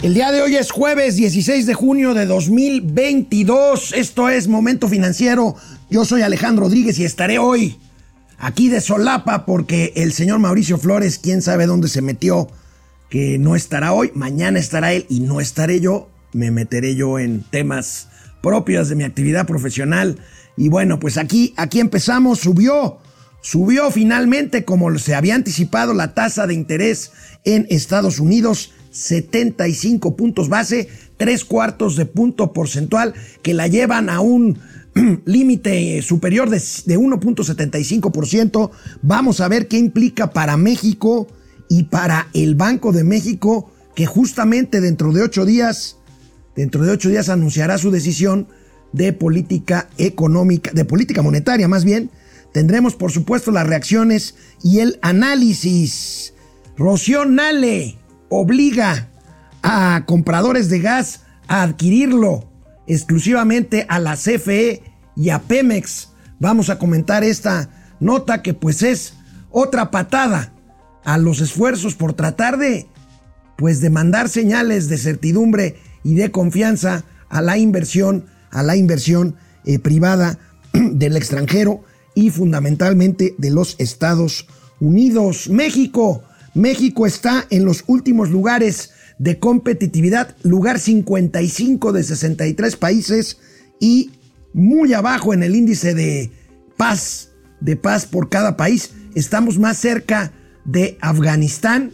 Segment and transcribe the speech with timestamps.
[0.00, 3.92] El día de hoy es jueves 16 de junio de 2022.
[3.94, 5.56] Esto es Momento Financiero.
[5.90, 7.80] Yo soy Alejandro Rodríguez y estaré hoy
[8.38, 12.48] aquí de solapa porque el señor Mauricio Flores, quién sabe dónde se metió,
[13.10, 14.12] que no estará hoy.
[14.14, 16.08] Mañana estará él y no estaré yo.
[16.32, 18.06] Me meteré yo en temas
[18.40, 20.20] propios de mi actividad profesional.
[20.56, 22.38] Y bueno, pues aquí, aquí empezamos.
[22.38, 22.98] Subió,
[23.40, 27.10] subió finalmente, como se había anticipado, la tasa de interés
[27.44, 34.20] en Estados Unidos 75 puntos base, tres cuartos de punto porcentual que la llevan a
[34.20, 34.58] un
[35.24, 38.70] límite superior de, de 1.75%.
[39.02, 41.28] Vamos a ver qué implica para México
[41.68, 45.96] y para el Banco de México, que justamente dentro de ocho días,
[46.56, 48.48] dentro de ocho días anunciará su decisión
[48.92, 52.10] de política económica, de política monetaria más bien.
[52.52, 56.32] Tendremos, por supuesto, las reacciones y el análisis.
[56.76, 57.98] Rocío Nale,
[58.28, 59.08] obliga
[59.62, 62.50] a compradores de gas a adquirirlo
[62.86, 64.82] exclusivamente a la CFE
[65.16, 66.10] y a Pemex.
[66.38, 67.70] Vamos a comentar esta
[68.00, 69.14] nota que pues es
[69.50, 70.52] otra patada
[71.04, 72.86] a los esfuerzos por tratar de
[73.56, 79.34] pues de mandar señales de certidumbre y de confianza a la inversión, a la inversión
[79.64, 80.38] eh, privada
[80.72, 81.82] del extranjero
[82.14, 84.46] y fundamentalmente de los Estados
[84.80, 85.48] Unidos.
[85.50, 86.22] México
[86.54, 93.38] México está en los últimos lugares de competitividad, lugar 55 de 63 países
[93.80, 94.10] y
[94.52, 96.30] muy abajo en el índice de
[96.76, 98.92] paz, de paz por cada país.
[99.14, 100.32] Estamos más cerca
[100.64, 101.92] de Afganistán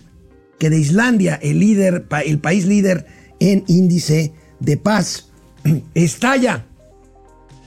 [0.59, 3.07] que de Islandia, el líder, el país líder
[3.41, 5.31] en índice de paz.
[5.95, 6.67] Estalla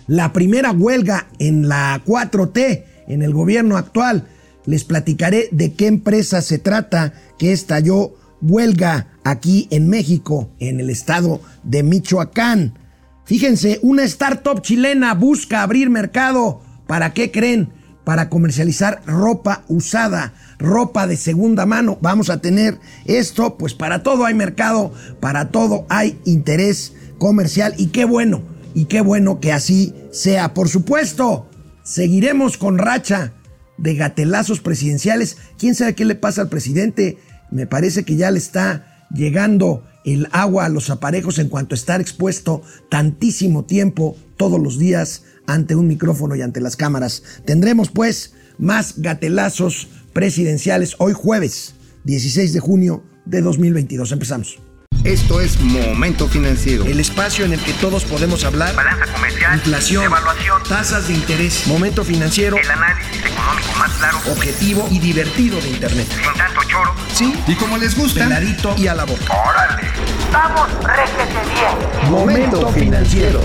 [0.08, 4.28] la primera huelga en la 4T en el gobierno actual
[4.68, 10.92] les platicaré de qué empresa se trata que estalló huelga aquí en México, en el
[10.92, 12.78] estado de Michoacán.
[13.26, 16.62] Fíjense, una startup chilena busca abrir mercado.
[16.86, 17.74] ¿Para qué creen?
[18.04, 21.98] Para comercializar ropa usada, ropa de segunda mano.
[22.02, 27.88] Vamos a tener esto, pues para todo hay mercado, para todo hay interés comercial y
[27.88, 28.44] qué bueno,
[28.74, 30.54] y qué bueno que así sea.
[30.54, 31.50] Por supuesto,
[31.84, 33.34] seguiremos con racha
[33.78, 35.38] de gatelazos presidenciales.
[35.58, 37.18] ¿Quién sabe qué le pasa al presidente?
[37.52, 41.78] Me parece que ya le está llegando el agua a los aparejos en cuanto a
[41.78, 47.24] estar expuesto tantísimo tiempo todos los días ante un micrófono y ante las cámaras.
[47.46, 54.12] Tendremos pues más gatelazos presidenciales hoy jueves 16 de junio de 2022.
[54.12, 54.67] Empezamos.
[55.08, 56.84] Esto es Momento Financiero.
[56.84, 58.76] El espacio en el que todos podemos hablar.
[58.76, 59.56] Balanza comercial.
[59.56, 60.04] Inflación.
[60.04, 60.62] Evaluación.
[60.68, 61.66] Tasas de interés.
[61.66, 62.58] Momento Financiero.
[62.58, 64.18] El análisis económico más claro.
[64.30, 66.08] Objetivo y divertido de Internet.
[66.10, 66.94] Sin tanto choro.
[67.14, 67.34] Sí.
[67.48, 68.26] Y como les gusta.
[68.26, 69.34] Peladito y a la boca.
[69.34, 69.88] ¡Órale!
[70.34, 72.12] ¡Vamos, réjete bien!
[72.12, 73.40] Momento Financiero.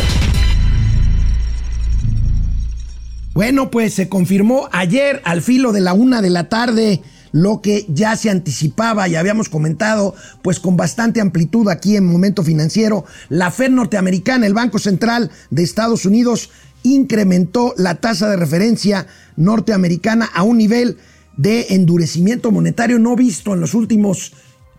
[3.35, 7.03] Bueno, pues se confirmó ayer al filo de la una de la tarde
[7.33, 12.43] lo que ya se anticipaba y habíamos comentado pues con bastante amplitud aquí en Momento
[12.45, 13.05] Financiero.
[13.29, 16.51] La Fed norteamericana, el Banco Central de Estados Unidos,
[16.83, 19.07] incrementó la tasa de referencia
[19.37, 20.99] norteamericana a un nivel
[21.37, 24.33] de endurecimiento monetario no visto en los últimos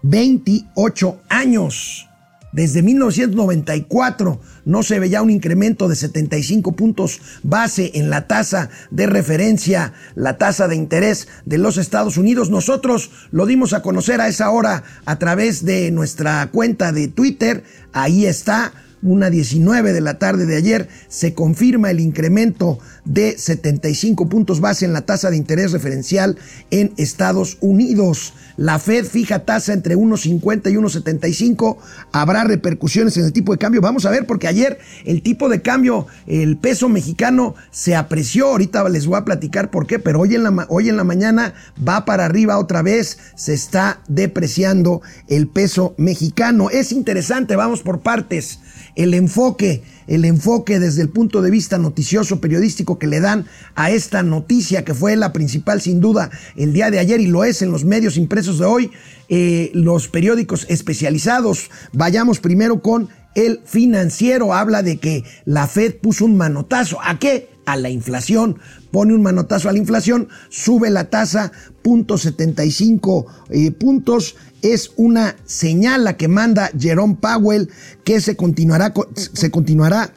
[0.04, 2.08] 28 años.
[2.54, 9.08] Desde 1994 no se veía un incremento de 75 puntos base en la tasa de
[9.08, 12.52] referencia, la tasa de interés de los Estados Unidos.
[12.52, 17.64] Nosotros lo dimos a conocer a esa hora a través de nuestra cuenta de Twitter.
[17.92, 18.72] Ahí está
[19.04, 24.86] una 19 de la tarde de ayer, se confirma el incremento de 75 puntos base
[24.86, 26.38] en la tasa de interés referencial
[26.72, 28.34] en Estados Unidos.
[28.58, 31.78] La Fed fija tasa entre 1.50 y 1.75.
[32.12, 33.82] Habrá repercusiones en el tipo de cambio.
[33.82, 38.48] Vamos a ver, porque ayer el tipo de cambio, el peso mexicano se apreció.
[38.48, 41.54] Ahorita les voy a platicar por qué, pero hoy en la, hoy en la mañana
[41.86, 43.18] va para arriba otra vez.
[43.36, 46.70] Se está depreciando el peso mexicano.
[46.70, 48.60] Es interesante, vamos por partes
[48.96, 53.46] el enfoque, el enfoque desde el punto de vista noticioso, periodístico que le dan
[53.76, 57.44] a esta noticia que fue la principal sin duda el día de ayer y lo
[57.44, 58.92] es en los medios impresos de hoy,
[59.36, 61.72] eh, los periódicos especializados.
[61.92, 67.00] Vayamos primero con el financiero, habla de que la Fed puso un manotazo.
[67.04, 67.50] ¿A qué?
[67.66, 68.60] A la inflación.
[68.92, 71.52] Pone un manotazo a la inflación, sube la tasa,
[71.82, 77.72] punto 75 eh, puntos es una señal la que manda Jerome Powell
[78.04, 80.14] que se continuará, se continuará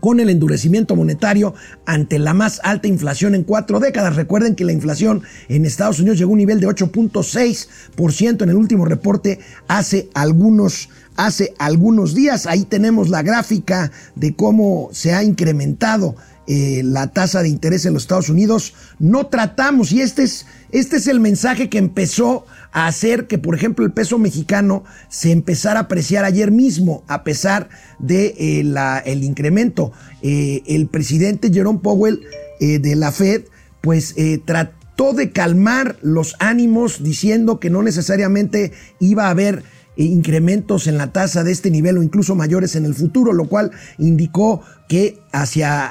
[0.00, 1.54] con el endurecimiento monetario
[1.86, 4.16] ante la más alta inflación en cuatro décadas.
[4.16, 8.56] Recuerden que la inflación en Estados Unidos llegó a un nivel de 8.6% en el
[8.56, 9.38] último reporte
[9.68, 12.46] hace algunos, hace algunos días.
[12.46, 17.94] Ahí tenemos la gráfica de cómo se ha incrementado eh, la tasa de interés en
[17.94, 18.74] los Estados Unidos.
[18.98, 23.84] No tratamos, y este es, este es el mensaje que empezó hacer que, por ejemplo,
[23.84, 27.68] el peso mexicano se empezara a apreciar ayer mismo, a pesar
[27.98, 28.64] de eh,
[29.04, 29.92] el incremento.
[30.22, 32.20] Eh, el presidente Jerome Powell
[32.60, 33.42] de la Fed,
[33.82, 34.14] pues
[34.46, 39.64] trató de calmar los ánimos diciendo que no necesariamente iba a haber
[39.96, 43.70] incrementos en la tasa de este nivel o incluso mayores en el futuro, lo cual
[43.98, 45.90] indicó que hacia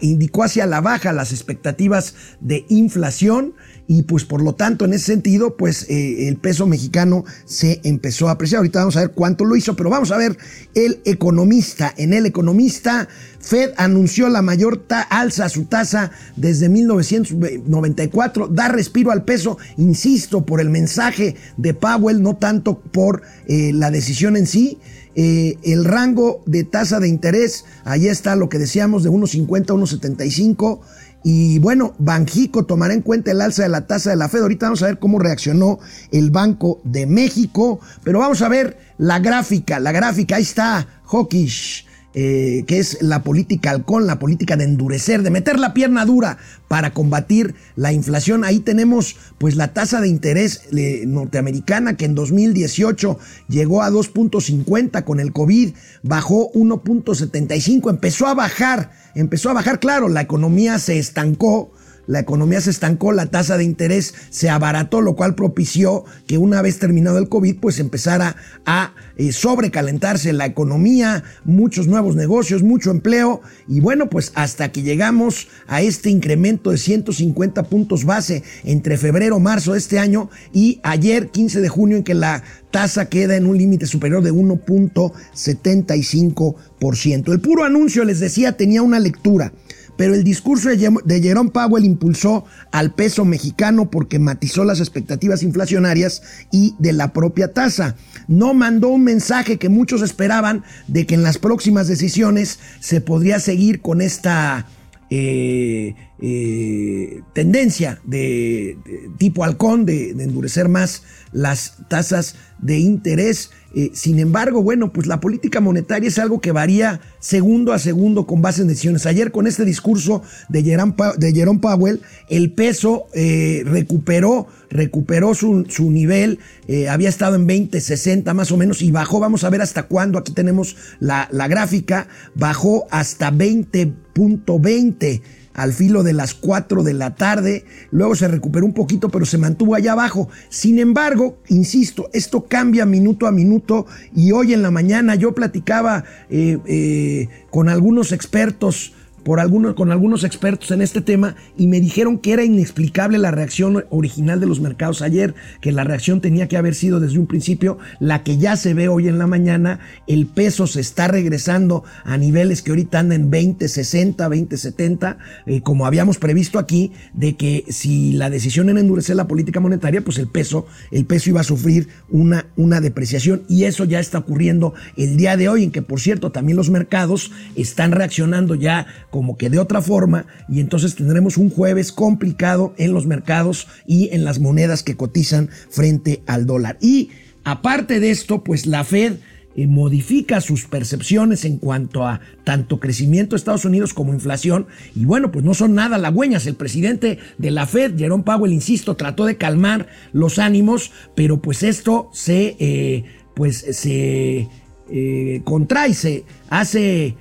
[0.00, 3.54] indicó hacia la baja las expectativas de inflación
[3.86, 8.28] y pues por lo tanto en ese sentido pues eh, el peso mexicano se empezó
[8.28, 8.58] a apreciar.
[8.58, 10.38] Ahorita vamos a ver cuánto lo hizo, pero vamos a ver
[10.74, 11.92] el economista.
[11.96, 13.08] En el economista
[13.40, 20.44] Fed anunció la mayor alza a su tasa desde 1994, da respiro al peso, insisto,
[20.44, 24.78] por el mensaje de Powell, no tanto por eh, la decisión en sí.
[25.14, 29.74] Eh, el rango de tasa de interés, ahí está lo que decíamos, de 1.50 a
[29.74, 30.80] 1.75.
[31.22, 34.40] Y bueno, Banjico tomará en cuenta el alza de la tasa de la Fed.
[34.40, 35.78] Ahorita vamos a ver cómo reaccionó
[36.12, 37.80] el Banco de México.
[38.04, 41.89] Pero vamos a ver la gráfica, la gráfica, ahí está, Hawkish.
[42.12, 46.38] Eh, que es la política halcón, la política de endurecer, de meter la pierna dura
[46.66, 48.42] para combatir la inflación.
[48.42, 53.16] Ahí tenemos pues la tasa de interés eh, norteamericana que en 2018
[53.48, 55.72] llegó a 2.50 con el COVID,
[56.02, 61.70] bajó 1.75, empezó a bajar, empezó a bajar, claro, la economía se estancó
[62.10, 66.60] la economía se estancó, la tasa de interés se abarató, lo cual propició que una
[66.60, 68.34] vez terminado el COVID, pues empezara
[68.66, 74.82] a eh, sobrecalentarse la economía, muchos nuevos negocios, mucho empleo, y bueno, pues hasta que
[74.82, 80.80] llegamos a este incremento de 150 puntos base entre febrero, marzo de este año y
[80.82, 82.42] ayer, 15 de junio, en que la
[82.72, 87.32] tasa queda en un límite superior de 1.75%.
[87.32, 89.52] El puro anuncio, les decía, tenía una lectura
[90.00, 96.22] pero el discurso de Jerome Powell impulsó al peso mexicano porque matizó las expectativas inflacionarias
[96.50, 97.96] y de la propia tasa.
[98.26, 103.40] No mandó un mensaje que muchos esperaban de que en las próximas decisiones se podría
[103.40, 104.64] seguir con esta
[105.10, 108.76] eh, eh, tendencia de,
[109.18, 111.02] tipo halcón de, endurecer más
[111.32, 113.50] las tasas de interés.
[113.74, 118.26] Eh, sin embargo, bueno, pues la política monetaria es algo que varía segundo a segundo
[118.26, 119.06] con base en decisiones.
[119.06, 126.40] Ayer con este discurso de Jerome, de Powell, el peso eh, recuperó, recuperó su, nivel,
[126.66, 129.84] eh, había estado en 20, 60 más o menos y bajó, vamos a ver hasta
[129.84, 135.22] cuándo, aquí tenemos la, la gráfica, bajó hasta 20.20
[135.54, 139.38] al filo de las 4 de la tarde, luego se recuperó un poquito, pero se
[139.38, 140.28] mantuvo allá abajo.
[140.48, 146.04] Sin embargo, insisto, esto cambia minuto a minuto y hoy en la mañana yo platicaba
[146.28, 148.94] eh, eh, con algunos expertos
[149.24, 153.30] por algunos, con algunos expertos en este tema y me dijeron que era inexplicable la
[153.30, 157.26] reacción original de los mercados ayer, que la reacción tenía que haber sido desde un
[157.26, 161.84] principio la que ya se ve hoy en la mañana, el peso se está regresando
[162.04, 165.18] a niveles que ahorita andan en 20, 60, 20, 70,
[165.62, 170.18] como habíamos previsto aquí, de que si la decisión era endurecer la política monetaria, pues
[170.18, 173.42] el peso, el peso iba a sufrir una, una depreciación.
[173.48, 176.70] Y eso ya está ocurriendo el día de hoy, en que por cierto también los
[176.70, 182.74] mercados están reaccionando ya como que de otra forma y entonces tendremos un jueves complicado
[182.78, 186.78] en los mercados y en las monedas que cotizan frente al dólar.
[186.80, 187.10] Y
[187.44, 189.14] aparte de esto, pues la Fed
[189.56, 194.66] eh, modifica sus percepciones en cuanto a tanto crecimiento de Estados Unidos como inflación.
[194.94, 196.46] Y bueno, pues no son nada halagüeñas.
[196.46, 201.64] El presidente de la Fed, Jerome Powell, insisto, trató de calmar los ánimos, pero pues
[201.64, 204.48] esto se, eh, pues se
[204.88, 207.16] eh, contrae, se hace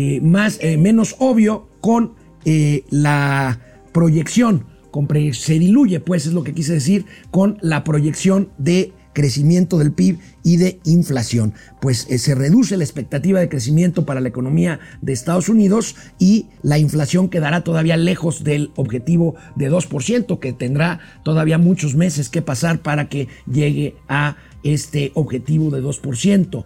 [0.00, 2.14] eh, más, eh, menos obvio con
[2.44, 3.58] eh, la
[3.92, 4.64] proyección,
[5.32, 10.18] se diluye, pues es lo que quise decir, con la proyección de crecimiento del PIB
[10.44, 11.52] y de inflación.
[11.80, 16.78] Pues se reduce la expectativa de crecimiento para la economía de Estados Unidos y la
[16.78, 22.82] inflación quedará todavía lejos del objetivo de 2%, que tendrá todavía muchos meses que pasar
[22.82, 26.64] para que llegue a este objetivo de 2%.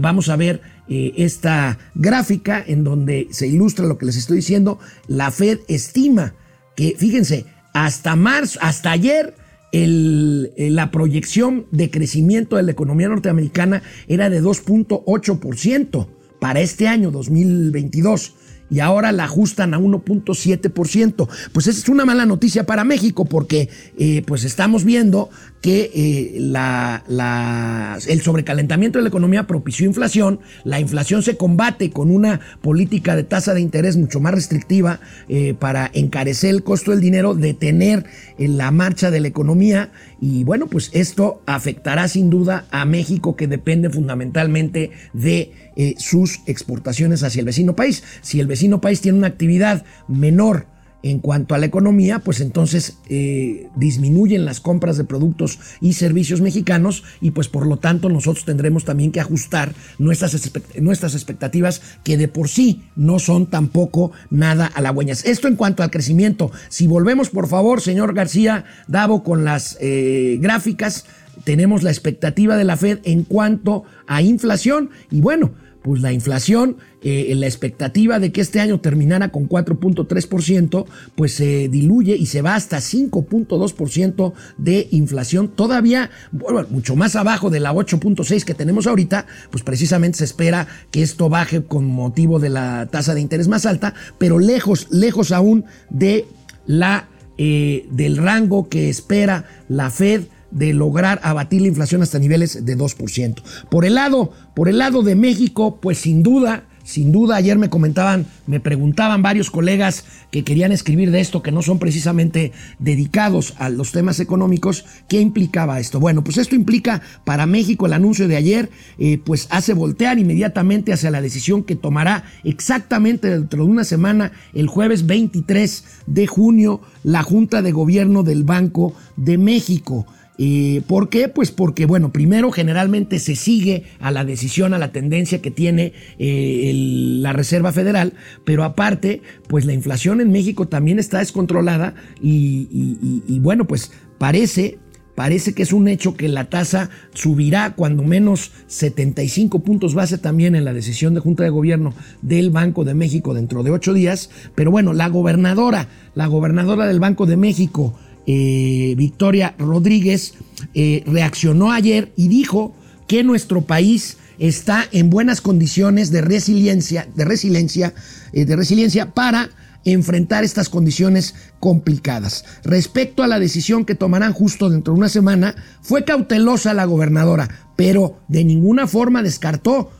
[0.00, 4.78] vamos a ver eh, esta gráfica en donde se ilustra lo que les estoy diciendo.
[5.06, 6.34] La Fed estima
[6.76, 9.34] que, fíjense, hasta marzo, hasta ayer,
[9.72, 16.08] el, eh, la proyección de crecimiento de la economía norteamericana era de 2.8%
[16.40, 18.34] para este año 2022.
[18.70, 21.28] y ahora la ajustan a 1.7%.
[21.52, 23.68] Pues esa es una mala noticia para México porque
[23.98, 25.28] eh, pues estamos viendo
[25.62, 31.90] que eh, la, la, el sobrecalentamiento de la economía propició inflación, la inflación se combate
[31.90, 36.90] con una política de tasa de interés mucho más restrictiva eh, para encarecer el costo
[36.90, 38.04] del dinero, detener
[38.38, 43.46] la marcha de la economía y bueno, pues esto afectará sin duda a México que
[43.46, 48.02] depende fundamentalmente de eh, sus exportaciones hacia el vecino país.
[48.20, 50.66] Si el vecino país tiene una actividad menor
[51.02, 56.40] en cuanto a la economía, pues entonces eh, disminuyen las compras de productos y servicios
[56.40, 62.16] mexicanos y pues por lo tanto nosotros tendremos también que ajustar nuestras, nuestras expectativas que
[62.16, 65.24] de por sí no son tampoco nada halagüeñas.
[65.24, 66.50] Esto en cuanto al crecimiento.
[66.68, 71.04] Si volvemos por favor, señor García Davo, con las eh, gráficas,
[71.44, 76.76] tenemos la expectativa de la Fed en cuanto a inflación y bueno, pues la inflación,
[77.02, 82.42] eh, la expectativa de que este año terminara con 4.3%, pues se diluye y se
[82.42, 88.86] va hasta 5.2% de inflación, todavía bueno, mucho más abajo de la 8.6 que tenemos
[88.86, 93.48] ahorita, pues precisamente se espera que esto baje con motivo de la tasa de interés
[93.48, 96.26] más alta, pero lejos, lejos aún de
[96.66, 97.08] la,
[97.38, 100.22] eh, del rango que espera la Fed
[100.52, 103.42] de lograr abatir la inflación hasta niveles de 2%.
[103.70, 107.70] Por el lado, por el lado de México, pues sin duda, sin duda, ayer me
[107.70, 113.54] comentaban, me preguntaban varios colegas que querían escribir de esto, que no son precisamente dedicados
[113.58, 116.00] a los temas económicos, ¿qué implicaba esto?
[116.00, 120.92] Bueno, pues esto implica para México el anuncio de ayer, eh, pues hace voltear inmediatamente
[120.92, 126.80] hacia la decisión que tomará exactamente dentro de una semana, el jueves 23 de junio,
[127.04, 130.06] la Junta de Gobierno del Banco de México.
[130.44, 131.28] Eh, ¿Por qué?
[131.28, 135.92] Pues porque, bueno, primero generalmente se sigue a la decisión, a la tendencia que tiene
[136.18, 143.38] eh, la Reserva Federal, pero aparte, pues la inflación en México también está descontrolada y,
[143.38, 144.80] bueno, pues parece,
[145.14, 150.54] Parece que es un hecho que la tasa subirá cuando menos 75 puntos base también
[150.54, 154.30] en la decisión de Junta de Gobierno del Banco de México dentro de ocho días.
[154.54, 157.94] Pero bueno, la gobernadora, la gobernadora del Banco de México,
[158.26, 160.34] eh, Victoria Rodríguez,
[160.74, 162.74] eh, reaccionó ayer y dijo
[163.08, 167.94] que nuestro país está en buenas condiciones de resiliencia, de resiliencia,
[168.32, 169.50] eh, de resiliencia para
[169.84, 172.44] enfrentar estas condiciones complicadas.
[172.64, 177.48] Respecto a la decisión que tomarán justo dentro de una semana, fue cautelosa la gobernadora,
[177.76, 179.90] pero de ninguna forma descartó.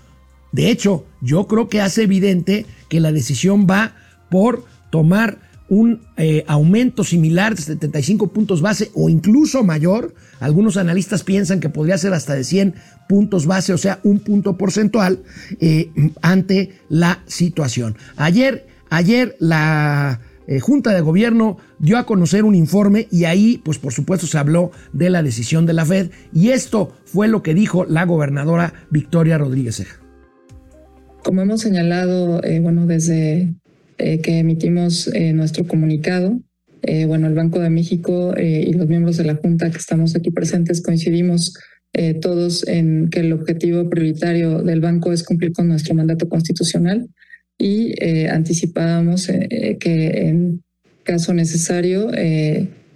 [0.52, 3.94] De hecho, yo creo que hace evidente que la decisión va
[4.30, 5.38] por tomar
[5.72, 10.14] un eh, aumento similar de 75 puntos base o incluso mayor.
[10.38, 12.74] Algunos analistas piensan que podría ser hasta de 100
[13.08, 15.22] puntos base, o sea, un punto porcentual
[15.60, 17.96] eh, ante la situación.
[18.16, 23.78] Ayer, ayer la eh, Junta de Gobierno dio a conocer un informe y ahí, pues
[23.78, 27.54] por supuesto, se habló de la decisión de la Fed y esto fue lo que
[27.54, 29.96] dijo la gobernadora Victoria Rodríguez Ceja.
[31.24, 33.54] Como hemos señalado, bueno, desde
[33.98, 36.40] eh, que emitimos eh, nuestro comunicado.
[36.82, 40.30] Eh, bueno, el Banco de México y los miembros de la Junta que estamos aquí
[40.30, 41.54] presentes coincidimos
[42.20, 47.06] todos en que el objetivo prioritario del banco es cumplir con nuestro mandato constitucional
[47.58, 47.94] y
[48.28, 50.64] anticipábamos que en
[51.04, 52.10] caso necesario,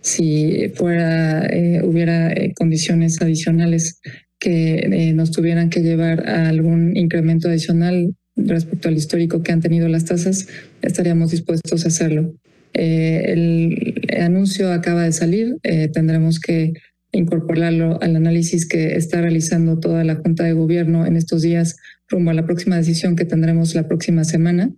[0.00, 1.48] si fuera
[1.84, 4.00] hubiera condiciones adicionales
[4.40, 9.88] que nos tuvieran que llevar a algún incremento adicional respecto al histórico que han tenido
[9.88, 10.46] las tasas,
[10.82, 12.34] estaríamos dispuestos a hacerlo.
[12.74, 16.74] Eh, el anuncio acaba de salir, eh, tendremos que
[17.12, 21.76] incorporarlo al análisis que está realizando toda la Junta de Gobierno en estos días
[22.08, 24.70] rumbo a la próxima decisión que tendremos la próxima semana.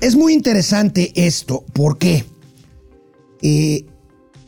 [0.00, 2.24] Es muy interesante esto, porque
[3.42, 3.84] eh,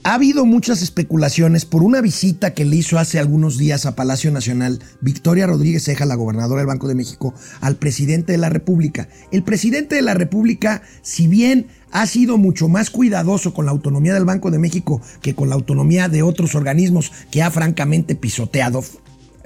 [0.02, 4.30] ha habido muchas especulaciones por una visita que le hizo hace algunos días a Palacio
[4.30, 9.08] Nacional Victoria Rodríguez Ceja, la gobernadora del Banco de México, al presidente de la República.
[9.30, 14.14] El presidente de la República, si bien ha sido mucho más cuidadoso con la autonomía
[14.14, 18.82] del Banco de México que con la autonomía de otros organismos que ha francamente pisoteado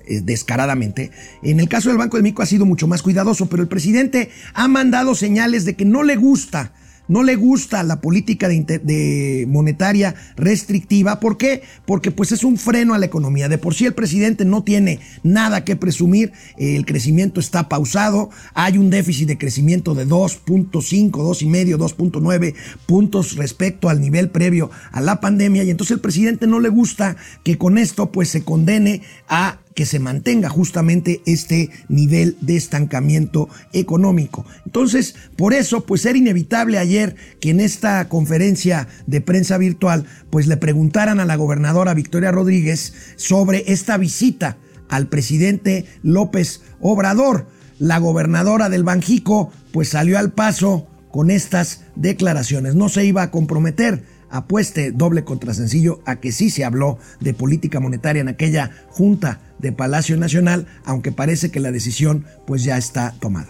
[0.06, 1.10] eh, descaradamente.
[1.42, 4.30] En el caso del Banco de México ha sido mucho más cuidadoso, pero el presidente
[4.52, 6.74] ha mandado señales de que no le gusta
[7.08, 11.20] no le gusta la política de, monetaria restrictiva.
[11.20, 11.62] ¿Por qué?
[11.86, 13.48] Porque pues es un freno a la economía.
[13.48, 18.78] De por sí el presidente no tiene nada que presumir, el crecimiento está pausado, hay
[18.78, 22.54] un déficit de crecimiento de 2.5, 2,5, 2.9
[22.86, 27.16] puntos respecto al nivel previo a la pandemia y entonces el presidente no le gusta
[27.42, 33.48] que con esto pues se condene a que se mantenga justamente este nivel de estancamiento
[33.72, 34.46] económico.
[34.64, 40.46] Entonces, por eso, pues era inevitable ayer que en esta conferencia de prensa virtual, pues
[40.46, 44.56] le preguntaran a la gobernadora Victoria Rodríguez sobre esta visita
[44.88, 47.46] al presidente López Obrador.
[47.78, 52.76] La gobernadora del Banjico, pues salió al paso con estas declaraciones.
[52.76, 54.04] No se iba a comprometer
[54.34, 59.40] apueste doble contra sencillo a que sí se habló de política monetaria en aquella junta
[59.60, 63.48] de Palacio Nacional, aunque parece que la decisión pues ya está tomada.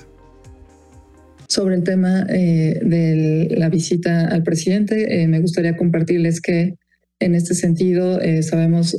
[1.48, 6.74] Sobre el tema eh, de la visita al presidente, eh, me gustaría compartirles que
[7.18, 8.94] en este sentido eh, sabemos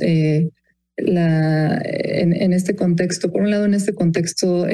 [0.96, 4.66] la, en, en, este contexto, por un lado en este contexto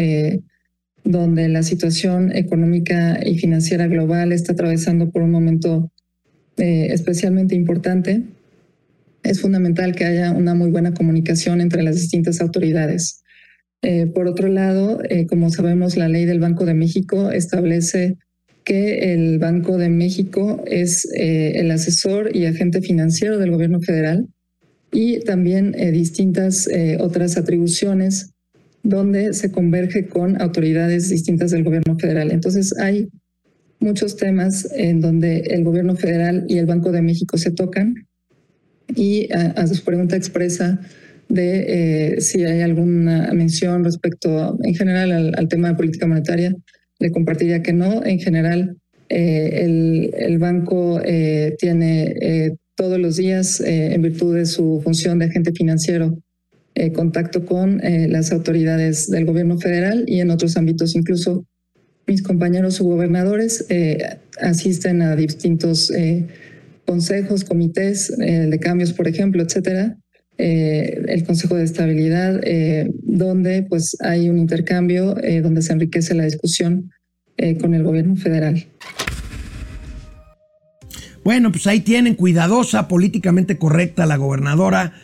[1.04, 5.91] donde la situación económica y financiera global está atravesando por un momento
[6.56, 8.23] eh, especialmente importante,
[9.23, 13.23] es fundamental que haya una muy buena comunicación entre las distintas autoridades.
[13.82, 18.16] Eh, por otro lado, eh, como sabemos, la ley del Banco de México establece
[18.64, 24.28] que el Banco de México es el asesor y agente financiero del gobierno federal
[24.92, 26.68] y también distintas
[27.00, 28.30] otras atribuciones
[28.85, 32.30] donde se converge con autoridades distintas del gobierno federal.
[32.30, 33.09] Entonces hay
[33.82, 38.06] muchos temas en donde el gobierno federal y el Banco de México se tocan
[38.94, 40.80] y a, su pregunta expresa
[41.28, 46.54] de eh, si hay alguna mención respecto en general al, tema de política monetaria,
[46.98, 48.04] le compartiría que no.
[48.04, 48.76] En general,
[49.08, 55.52] eh, el, banco eh, tiene todos los días, en virtud de su función de agente
[55.52, 56.18] financiero,
[56.94, 61.46] contacto con las autoridades del gobierno federal y en otros ámbitos incluso
[62.06, 66.26] mis compañeros subgobernadores eh, asisten a distintos eh,
[66.87, 69.97] consejos, comités eh, de cambios, por ejemplo, etcétera.
[70.38, 72.40] el Consejo de Estabilidad,
[73.04, 76.90] donde pues hay un intercambio, donde se enriquece la discusión
[77.61, 78.66] con el gobierno federal.
[81.23, 84.94] Bueno, pues ahí tienen cuidadosa, políticamente correcta la gobernadora,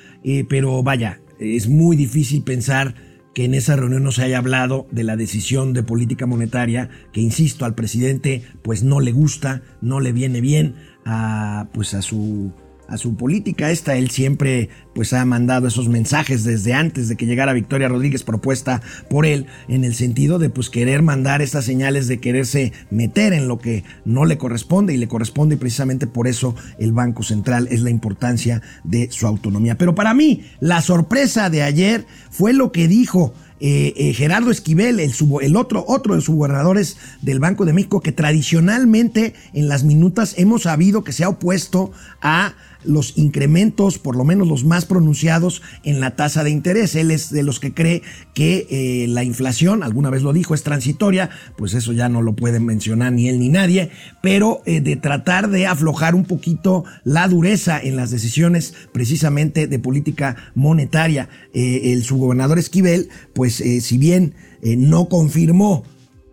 [0.49, 2.95] pero vaya, es muy difícil pensar
[3.39, 7.21] que en esa reunión no se haya hablado de la decisión de política monetaria que,
[7.21, 10.75] insisto, al presidente pues no le gusta, no le viene bien
[11.05, 12.53] a, pues a su
[12.89, 13.97] a su política esta.
[13.97, 18.83] Él siempre pues ha mandado esos mensajes desde antes de que llegara Victoria Rodríguez propuesta
[19.09, 23.47] por él en el sentido de pues querer mandar estas señales de quererse meter en
[23.47, 27.69] lo que no le corresponde y le corresponde y precisamente por eso el Banco Central
[27.71, 29.79] es la importancia de su autonomía.
[29.79, 35.01] Pero para mí la sorpresa de ayer fue lo que dijo eh, eh, Gerardo Esquivel,
[35.01, 40.35] el, otro, otro de los subgobernadores del Banco de México, que tradicionalmente en las minutas
[40.39, 41.91] hemos sabido que se ha opuesto
[42.23, 46.95] a los incrementos, por lo menos los más pronunciados, en la tasa de interés.
[46.95, 48.03] Él es de los que cree
[48.35, 52.35] que eh, la inflación, alguna vez lo dijo, es transitoria, pues eso ya no lo
[52.35, 53.91] pueden mencionar ni él ni nadie,
[54.23, 59.79] pero eh, de tratar de aflojar un poquito la dureza en las decisiones precisamente de
[59.79, 61.29] política monetaria.
[61.53, 65.85] Eh, el subgobernador Esquivel, pues si bien no confirmó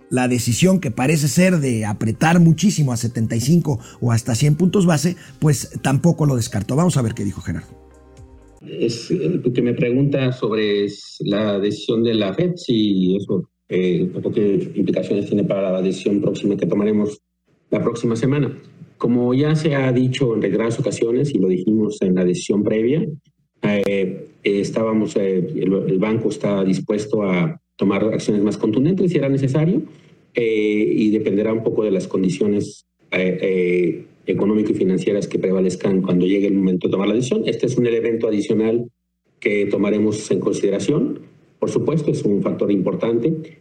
[0.10, 5.16] la decisión que parece ser de apretar muchísimo a 75 o hasta 100 puntos base,
[5.40, 6.76] pues tampoco lo descartó.
[6.76, 7.68] Vamos a ver qué dijo Gerardo.
[8.62, 10.88] Es eh, que me pregunta sobre
[11.20, 16.58] la decisión de la FED, si eso, eh, qué implicaciones tiene para la decisión próxima
[16.58, 17.20] que tomaremos
[17.70, 18.58] la próxima semana.
[18.98, 23.06] Como ya se ha dicho en reiteradas ocasiones y lo dijimos en la decisión previa,
[23.62, 29.84] eh, estábamos, el banco está dispuesto a tomar acciones más contundentes si era necesario
[30.34, 36.02] eh, y dependerá un poco de las condiciones eh, eh, económico y financieras que prevalezcan
[36.02, 37.44] cuando llegue el momento de tomar la decisión.
[37.46, 38.90] Este es un elemento adicional
[39.40, 41.20] que tomaremos en consideración.
[41.60, 43.60] Por supuesto, es un factor importante,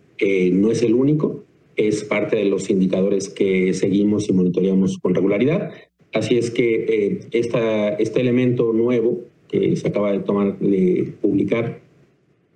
[0.52, 1.44] no es el único,
[1.76, 5.72] es parte de los indicadores que seguimos y monitoreamos con regularidad.
[6.12, 11.80] Así es que esta, este elemento nuevo que se acaba de tomar, de publicar,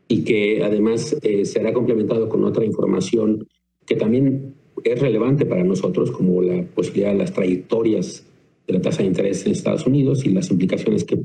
[0.09, 3.47] y que además eh, será complementado con otra información
[3.87, 8.27] que también es relevante para nosotros, como la posibilidad de las trayectorias
[8.67, 11.21] de la tasa de interés en Estados Unidos y las implicaciones que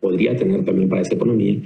[0.00, 1.60] podría tener también para esa economía,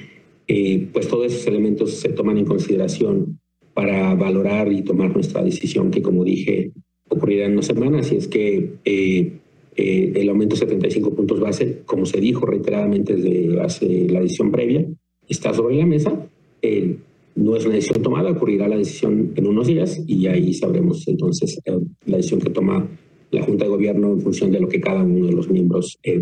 [0.47, 3.39] eh, pues todos esos elementos se toman en consideración
[3.73, 6.73] para valorar y tomar nuestra decisión que, como dije,
[7.09, 8.11] ocurrirá en unas semanas.
[8.13, 9.33] Y es que eh,
[9.77, 14.87] el aumento de 75 puntos base, como se dijo reiteradamente desde hace la decisión previa,
[15.29, 16.29] está sobre la mesa
[16.63, 16.97] eh,
[17.37, 21.61] no es una decisión tomada, ocurrirá la decisión en unos días y ahí sabremos entonces
[21.65, 22.87] eh, la decisión que toma
[23.31, 26.21] la Junta de Gobierno en función de lo que cada uno de los miembros eh.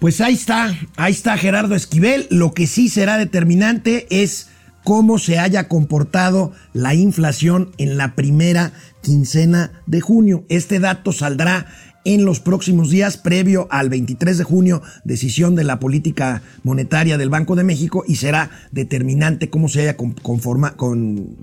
[0.00, 2.26] Pues ahí está, ahí está Gerardo Esquivel.
[2.30, 4.50] Lo que sí será determinante es
[4.84, 8.72] cómo se haya comportado la inflación en la primera
[9.02, 10.44] quincena de junio.
[10.48, 11.66] Este dato saldrá
[12.04, 17.28] en los próximos días, previo al 23 de junio, decisión de la política monetaria del
[17.28, 20.14] Banco de México y será determinante cómo se haya con,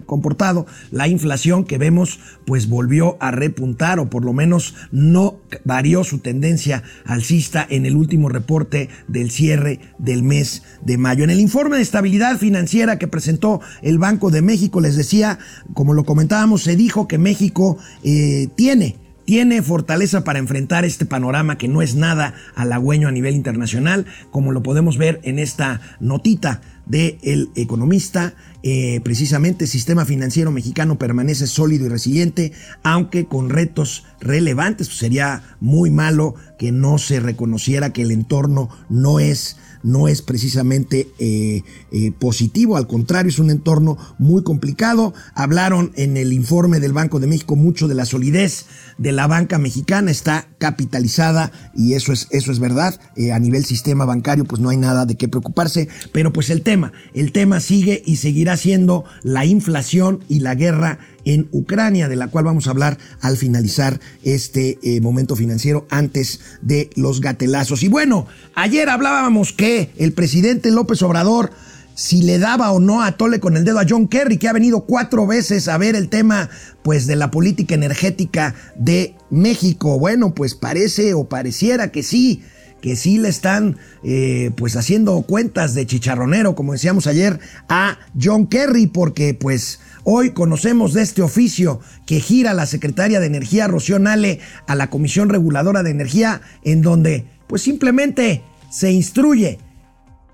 [0.05, 6.03] comportado la inflación que vemos pues volvió a repuntar o por lo menos no varió
[6.03, 11.23] su tendencia alcista en el último reporte del cierre del mes de mayo.
[11.23, 15.37] En el informe de estabilidad financiera que presentó el Banco de México, les decía,
[15.73, 21.57] como lo comentábamos, se dijo que México eh, tiene tiene fortaleza para enfrentar este panorama
[21.57, 26.61] que no es nada halagüeño a nivel internacional, como lo podemos ver en esta notita
[26.85, 28.35] del el economista.
[28.63, 32.51] Eh, precisamente el sistema financiero mexicano permanece sólido y resiliente,
[32.83, 34.87] aunque con retos relevantes.
[34.87, 40.23] Pues sería muy malo que no se reconociera que el entorno no es no es
[40.23, 41.61] precisamente eh,
[41.91, 45.13] eh, positivo, al contrario, es un entorno muy complicado.
[45.35, 48.65] Hablaron en el informe del Banco de México mucho de la solidez
[48.97, 52.99] de la banca mexicana, está capitalizada y eso es, eso es verdad.
[53.15, 56.61] Eh, a nivel sistema bancario, pues no hay nada de qué preocuparse, pero pues el
[56.61, 62.15] tema, el tema sigue y seguirá siendo la inflación y la guerra en Ucrania, de
[62.15, 67.83] la cual vamos a hablar al finalizar este eh, momento financiero antes de los gatelazos.
[67.83, 71.51] Y bueno, ayer hablábamos que el presidente López Obrador
[71.95, 74.53] si le daba o no a tole con el dedo a John Kerry, que ha
[74.53, 76.49] venido cuatro veces a ver el tema
[76.83, 79.97] pues de la política energética de México.
[79.97, 82.43] Bueno, pues parece o pareciera que sí,
[82.81, 88.45] que sí le están eh, pues haciendo cuentas de chicharronero, como decíamos ayer, a John
[88.45, 93.97] Kerry, porque pues Hoy conocemos de este oficio que gira la secretaria de Energía, Rocío
[93.97, 99.57] Nale, a la Comisión Reguladora de Energía, en donde pues simplemente se instruye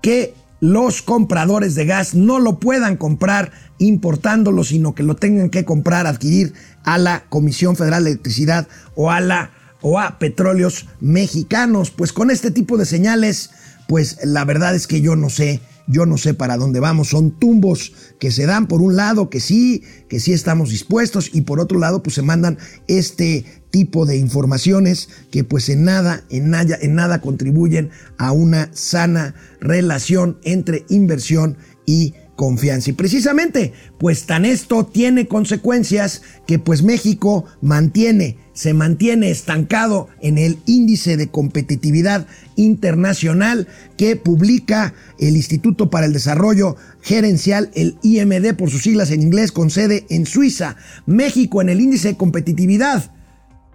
[0.02, 5.64] que los compradores de gas no lo puedan comprar importándolo, sino que lo tengan que
[5.64, 11.90] comprar, adquirir a la Comisión Federal de Electricidad o a la o a petróleos mexicanos.
[11.90, 13.50] Pues con este tipo de señales,
[13.88, 17.08] pues la verdad es que yo no sé yo no sé para dónde vamos.
[17.08, 21.40] Son tumbos que se dan por un lado que sí, que sí estamos dispuestos y
[21.42, 26.50] por otro lado pues se mandan este tipo de informaciones que pues en nada, en
[26.50, 31.56] nada, en nada contribuyen a una sana relación entre inversión
[31.86, 32.90] y confianza.
[32.90, 40.38] Y precisamente, pues tan esto tiene consecuencias que pues México mantiene, se mantiene estancado en
[40.38, 48.54] el índice de competitividad internacional que publica el Instituto para el Desarrollo Gerencial, el IMD
[48.54, 50.76] por sus siglas en inglés, con sede en Suiza.
[51.06, 53.12] México en el índice de competitividad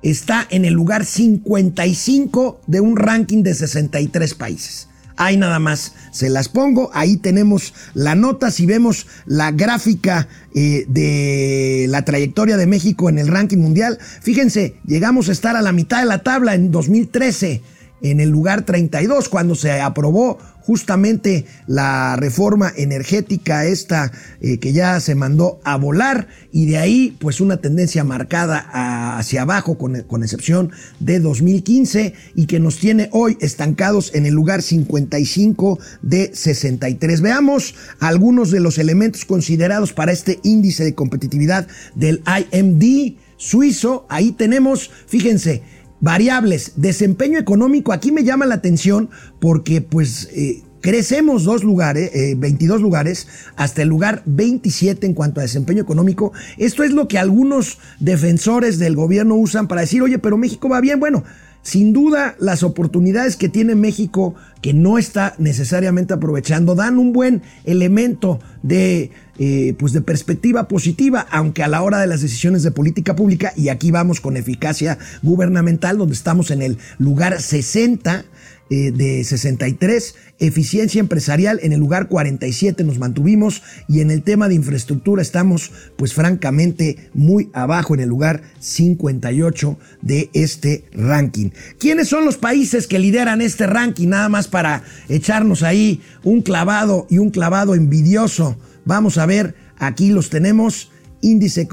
[0.01, 4.87] está en el lugar 55 de un ranking de 63 países.
[5.17, 6.91] Ahí nada más se las pongo.
[6.93, 8.51] Ahí tenemos la nota.
[8.51, 14.75] Si vemos la gráfica eh, de la trayectoria de México en el ranking mundial, fíjense,
[14.85, 17.63] llegamos a estar a la mitad de la tabla en 2013
[18.01, 24.99] en el lugar 32 cuando se aprobó justamente la reforma energética esta eh, que ya
[24.99, 30.23] se mandó a volar y de ahí pues una tendencia marcada hacia abajo con, con,
[30.23, 37.21] excepción de 2015 y que nos tiene hoy estancados en el lugar 55 de 63.
[37.21, 44.05] Veamos algunos de los elementos considerados para este índice de competitividad del IMD suizo.
[44.09, 45.63] Ahí tenemos, fíjense,
[45.99, 52.79] Variables, desempeño económico, aquí me llama la atención porque pues eh, crecemos dos lugares, 22
[52.79, 56.31] eh, lugares, hasta el lugar 27 en cuanto a desempeño económico.
[56.57, 60.79] Esto es lo que algunos defensores del gobierno usan para decir, oye, pero México va
[60.79, 61.01] bien.
[61.01, 61.25] Bueno,
[61.61, 67.41] sin duda, las oportunidades que tiene México, que no está necesariamente aprovechando, dan un buen
[67.65, 72.71] elemento de, eh, pues de perspectiva positiva, aunque a la hora de las decisiones de
[72.71, 78.23] política pública, y aquí vamos con eficacia gubernamental, donde estamos en el lugar 60
[78.69, 84.49] eh, de 63, eficiencia empresarial en el lugar 47 nos mantuvimos y en el tema
[84.49, 91.51] de infraestructura estamos pues francamente muy abajo en el lugar 58 de este ranking.
[91.79, 94.09] ¿Quiénes son los países que lideran este ranking?
[94.09, 98.57] Nada más para echarnos ahí un clavado y un clavado envidioso.
[98.85, 101.67] Vamos a ver, aquí los tenemos, índice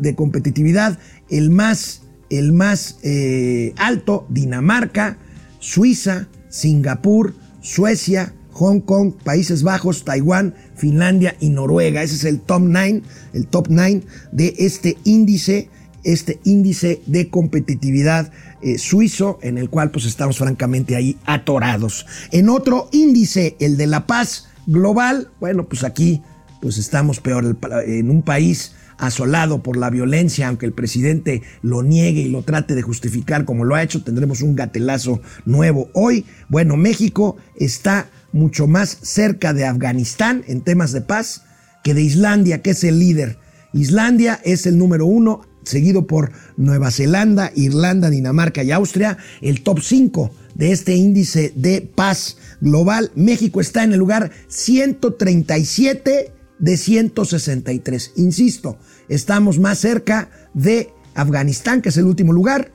[0.00, 0.98] de competitividad,
[1.30, 5.18] el más, el más eh, alto, Dinamarca,
[5.58, 12.02] Suiza, Singapur, Suecia, Hong Kong, Países Bajos, Taiwán, Finlandia y Noruega.
[12.02, 15.70] Ese es el top 9, el top 9 de este índice
[16.04, 22.06] este índice de competitividad eh, suizo, en el cual pues estamos francamente ahí atorados.
[22.30, 26.22] En otro índice, el de la paz global, bueno, pues aquí
[26.60, 32.20] pues estamos peor en un país asolado por la violencia, aunque el presidente lo niegue
[32.20, 36.26] y lo trate de justificar como lo ha hecho, tendremos un gatelazo nuevo hoy.
[36.48, 41.44] Bueno, México está mucho más cerca de Afganistán en temas de paz
[41.82, 43.38] que de Islandia, que es el líder.
[43.72, 49.80] Islandia es el número uno, seguido por Nueva Zelanda, Irlanda, Dinamarca y Austria, el top
[49.80, 53.12] 5 de este índice de paz global.
[53.14, 58.12] México está en el lugar 137 de 163.
[58.16, 62.72] Insisto, estamos más cerca de Afganistán, que es el último lugar,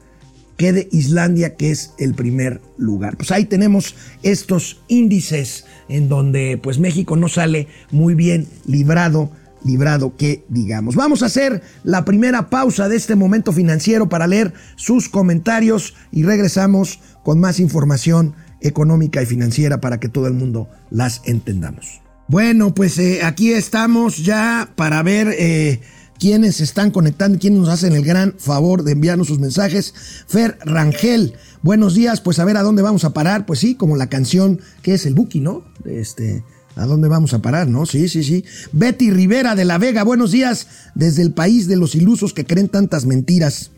[0.57, 3.17] que de Islandia, que es el primer lugar.
[3.17, 9.31] Pues ahí tenemos estos índices en donde pues México no sale muy bien librado
[9.63, 10.95] librado que digamos.
[10.95, 16.23] Vamos a hacer la primera pausa de este momento financiero para leer sus comentarios y
[16.23, 22.02] regresamos con más información económica y financiera para que todo el mundo las entendamos.
[22.27, 25.81] Bueno, pues eh, aquí estamos ya para ver eh,
[26.19, 29.93] quiénes están conectando, quiénes nos hacen el gran favor de enviarnos sus mensajes.
[30.27, 33.45] Fer Rangel, buenos días, pues a ver a dónde vamos a parar.
[33.45, 35.65] Pues sí, como la canción que es el Buki, ¿no?
[35.85, 36.43] Este,
[36.75, 37.85] ¿A dónde vamos a parar, no?
[37.85, 38.45] Sí, sí, sí.
[38.71, 42.69] Betty Rivera de La Vega, buenos días desde el país de los ilusos que creen
[42.69, 43.71] tantas mentiras.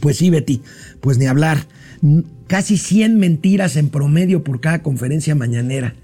[0.00, 0.62] Pues sí, Betty,
[1.00, 1.66] pues ni hablar.
[2.46, 5.94] Casi 100 mentiras en promedio por cada conferencia mañanera.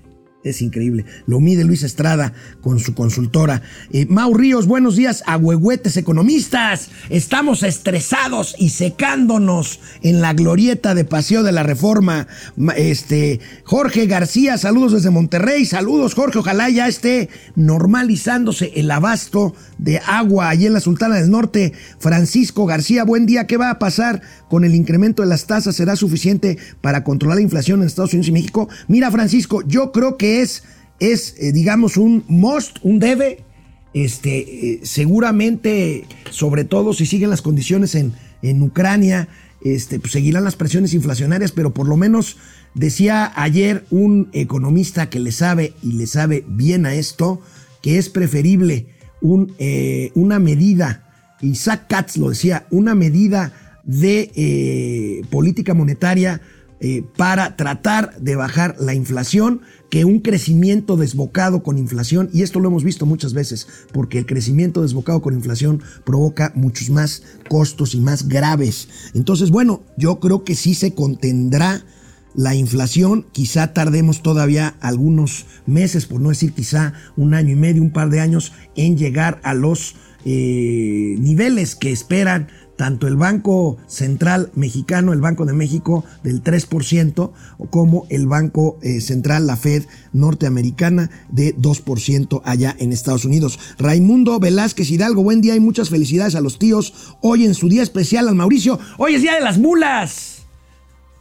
[0.44, 1.06] Es increíble.
[1.26, 3.62] Lo mide Luis Estrada con su consultora.
[3.90, 6.90] Eh, Mau Ríos, buenos días, agüehuetes economistas.
[7.08, 12.28] Estamos estresados y secándonos en la glorieta de Paseo de la Reforma.
[12.76, 15.64] Este, Jorge García, saludos desde Monterrey.
[15.64, 16.40] Saludos, Jorge.
[16.40, 19.54] Ojalá ya esté normalizándose el abasto
[19.84, 21.74] de agua allí en la Sultana del Norte.
[21.98, 23.46] Francisco García, buen día.
[23.46, 25.76] ¿Qué va a pasar con el incremento de las tasas?
[25.76, 28.68] ¿Será suficiente para controlar la inflación en Estados Unidos y México?
[28.88, 30.64] Mira, Francisco, yo creo que es,
[31.00, 33.44] es eh, digamos, un must, un debe.
[33.92, 39.28] Este, eh, seguramente, sobre todo si siguen las condiciones en, en Ucrania,
[39.62, 42.38] este, pues seguirán las presiones inflacionarias, pero por lo menos
[42.74, 47.40] decía ayer un economista que le sabe y le sabe bien a esto,
[47.82, 48.93] que es preferible
[49.58, 51.02] eh, una medida,
[51.40, 53.52] Isaac Katz lo decía, una medida
[53.84, 56.40] de política monetaria
[57.16, 59.60] para tratar de bajar la inflación
[59.90, 64.26] que un crecimiento desbocado con inflación, y esto lo hemos visto muchas veces, porque el
[64.26, 68.88] crecimiento desbocado con inflación provoca muchos más costos y más graves.
[69.14, 71.84] Entonces, bueno, yo creo que sí se contendrá
[72.34, 77.82] la inflación, quizá tardemos todavía algunos meses, por no decir quizá un año y medio,
[77.82, 83.76] un par de años, en llegar a los eh, niveles que esperan tanto el Banco
[83.86, 87.30] Central Mexicano, el Banco de México del 3%,
[87.70, 93.58] como el Banco eh, Central, la Fed norteamericana, de 2% allá en Estados Unidos.
[93.78, 97.16] Raimundo Velázquez Hidalgo, buen día y muchas felicidades a los tíos.
[97.20, 100.33] Hoy en su día especial al Mauricio, hoy es Día de las Mulas.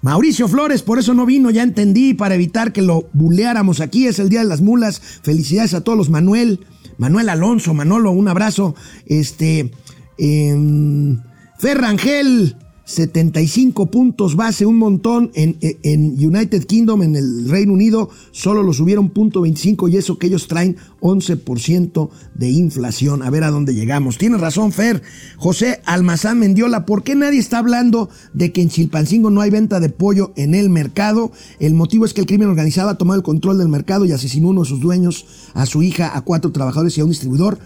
[0.03, 4.19] Mauricio Flores, por eso no vino, ya entendí, para evitar que lo buleáramos aquí, es
[4.19, 5.01] el Día de las Mulas.
[5.23, 6.59] Felicidades a todos los Manuel,
[6.97, 8.75] Manuel Alonso, Manolo, un abrazo.
[9.07, 9.71] Este...
[10.19, 11.17] Eh,
[11.57, 18.61] Ferrangel, 75 puntos base, un montón en, en, United Kingdom, en el Reino Unido, solo
[18.61, 23.23] lo subieron punto 25 y eso que ellos traen 11% de inflación.
[23.23, 24.17] A ver a dónde llegamos.
[24.17, 25.01] Tienes razón, Fer.
[25.37, 29.79] José Almazán Mendiola, ¿por qué nadie está hablando de que en Chilpancingo no hay venta
[29.79, 31.31] de pollo en el mercado?
[31.59, 34.49] El motivo es que el crimen organizado ha tomado el control del mercado y asesinó
[34.49, 37.59] uno de sus dueños, a su hija, a cuatro trabajadores y a un distribuidor.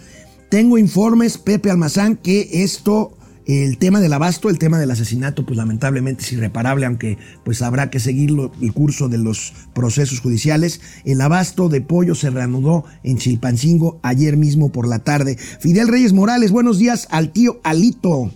[0.50, 3.18] Tengo informes, Pepe Almazán, que esto
[3.48, 7.90] el tema del abasto, el tema del asesinato, pues lamentablemente es irreparable, aunque pues habrá
[7.90, 8.30] que seguir
[8.62, 10.82] el curso de los procesos judiciales.
[11.06, 15.38] El abasto de pollo se reanudó en Chilpancingo ayer mismo por la tarde.
[15.38, 18.32] Fidel Reyes Morales, buenos días al tío Alito.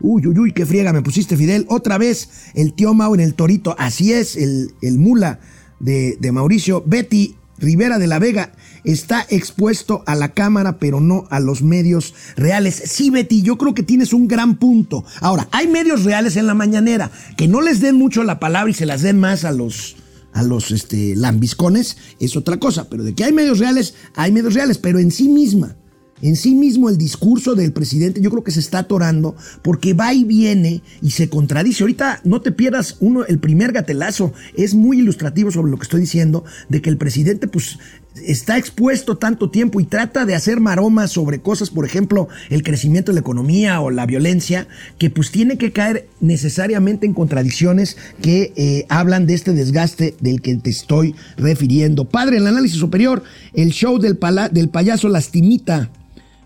[0.00, 1.66] Uy, uy, uy, qué friega me pusiste, Fidel.
[1.68, 3.74] Otra vez el tío Mau en el torito.
[3.78, 5.40] Así es, el, el mula
[5.80, 6.84] de, de Mauricio.
[6.86, 8.52] Betty Rivera de la Vega
[8.84, 12.82] está expuesto a la cámara, pero no a los medios reales.
[12.86, 15.04] Sí, Betty, yo creo que tienes un gran punto.
[15.20, 18.74] Ahora, hay medios reales en la mañanera que no les den mucho la palabra y
[18.74, 19.96] se las den más a los
[20.32, 24.54] a los este, lambiscones, es otra cosa, pero de que hay medios reales, hay medios
[24.54, 25.76] reales, pero en sí misma,
[26.22, 30.14] en sí mismo el discurso del presidente yo creo que se está atorando porque va
[30.14, 31.82] y viene y se contradice.
[31.82, 36.00] Ahorita no te pierdas uno, el primer gatelazo es muy ilustrativo sobre lo que estoy
[36.00, 37.78] diciendo, de que el presidente pues
[38.14, 43.10] está expuesto tanto tiempo y trata de hacer maromas sobre cosas, por ejemplo, el crecimiento
[43.10, 48.52] de la economía o la violencia, que pues tiene que caer necesariamente en contradicciones que
[48.56, 52.04] eh, hablan de este desgaste del que te estoy refiriendo.
[52.04, 53.22] Padre, el análisis superior,
[53.54, 54.18] el show del,
[54.52, 55.90] del payaso lastimita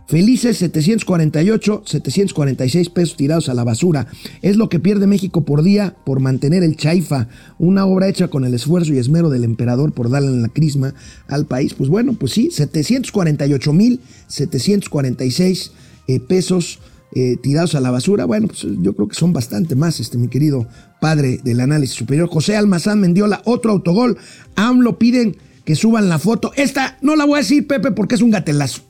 [0.07, 4.07] Felices 748, 746 pesos tirados a la basura.
[4.41, 7.27] Es lo que pierde México por día por mantener el Chaifa,
[7.59, 10.95] una obra hecha con el esfuerzo y esmero del emperador por darle la crisma
[11.27, 11.75] al país.
[11.75, 15.73] Pues bueno, pues sí, 748 mil 746
[16.07, 16.79] eh, pesos
[17.17, 18.27] eh, tirados a la basura.
[18.27, 20.69] Bueno, pues yo creo que son bastante más, este, mi querido
[21.01, 22.29] padre del análisis superior.
[22.29, 24.19] José Almazán Mendiola, otro autogol.
[24.55, 26.53] AMLO piden que suban la foto.
[26.55, 28.83] Esta no la voy a decir, Pepe, porque es un gatelazo.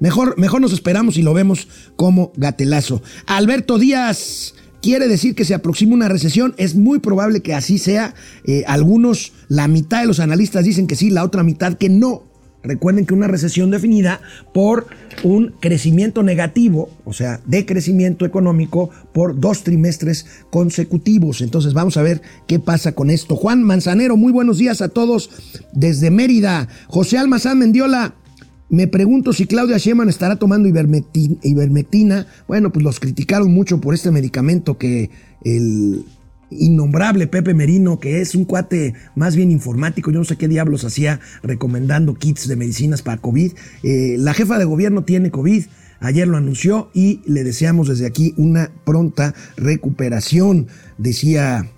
[0.00, 3.02] Mejor, mejor nos esperamos y lo vemos como gatelazo.
[3.26, 6.54] Alberto Díaz quiere decir que se aproxima una recesión.
[6.56, 8.14] Es muy probable que así sea.
[8.44, 12.24] Eh, algunos, la mitad de los analistas dicen que sí, la otra mitad que no.
[12.62, 14.20] Recuerden que una recesión definida
[14.52, 14.88] por
[15.22, 21.40] un crecimiento negativo, o sea, de crecimiento económico por dos trimestres consecutivos.
[21.40, 23.36] Entonces vamos a ver qué pasa con esto.
[23.36, 25.30] Juan Manzanero, muy buenos días a todos
[25.72, 26.68] desde Mérida.
[26.88, 28.14] José Almazán Mendiola,
[28.70, 32.26] me pregunto si Claudia Sheinbaum estará tomando ivermectina.
[32.46, 35.10] Bueno, pues los criticaron mucho por este medicamento que
[35.44, 36.04] el
[36.50, 40.84] innombrable Pepe Merino, que es un cuate más bien informático, yo no sé qué diablos
[40.84, 43.52] hacía recomendando kits de medicinas para COVID.
[43.82, 45.64] Eh, la jefa de gobierno tiene COVID.
[46.00, 50.68] Ayer lo anunció y le deseamos desde aquí una pronta recuperación.
[50.96, 51.70] Decía,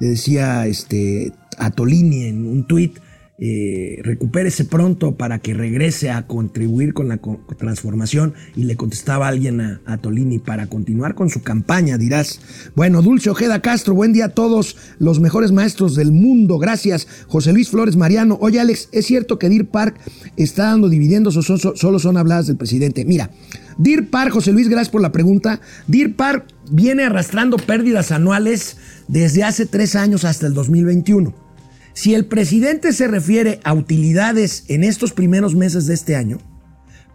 [0.00, 2.98] decía este, Atolini en un tuit
[3.44, 7.18] eh, recupérese pronto para que regrese a contribuir con la
[7.58, 8.34] transformación.
[8.54, 12.40] Y le contestaba alguien a, Tolini para continuar con su campaña, dirás.
[12.76, 16.58] Bueno, Dulce Ojeda Castro, buen día a todos los mejores maestros del mundo.
[16.58, 17.08] Gracias.
[17.26, 18.38] José Luis Flores Mariano.
[18.40, 19.98] Oye, Alex, ¿es cierto que Deer Park
[20.36, 23.04] está dando dividendos o solo son habladas del presidente?
[23.04, 23.32] Mira,
[23.76, 25.60] Deer Park, José Luis, gracias por la pregunta.
[25.88, 28.76] Deer Park viene arrastrando pérdidas anuales
[29.08, 31.51] desde hace tres años hasta el 2021.
[31.94, 36.38] Si el presidente se refiere a utilidades en estos primeros meses de este año,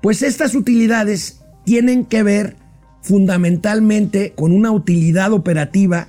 [0.02, 2.56] pues estas utilidades tienen que ver
[3.02, 6.08] fundamentalmente con una utilidad operativa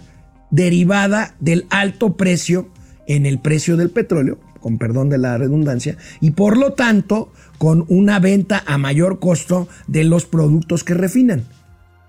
[0.51, 2.69] derivada del alto precio
[3.07, 7.87] en el precio del petróleo, con perdón de la redundancia, y por lo tanto con
[7.89, 11.45] una venta a mayor costo de los productos que refinan,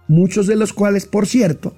[0.08, 1.76] muchos de los cuales, por cierto,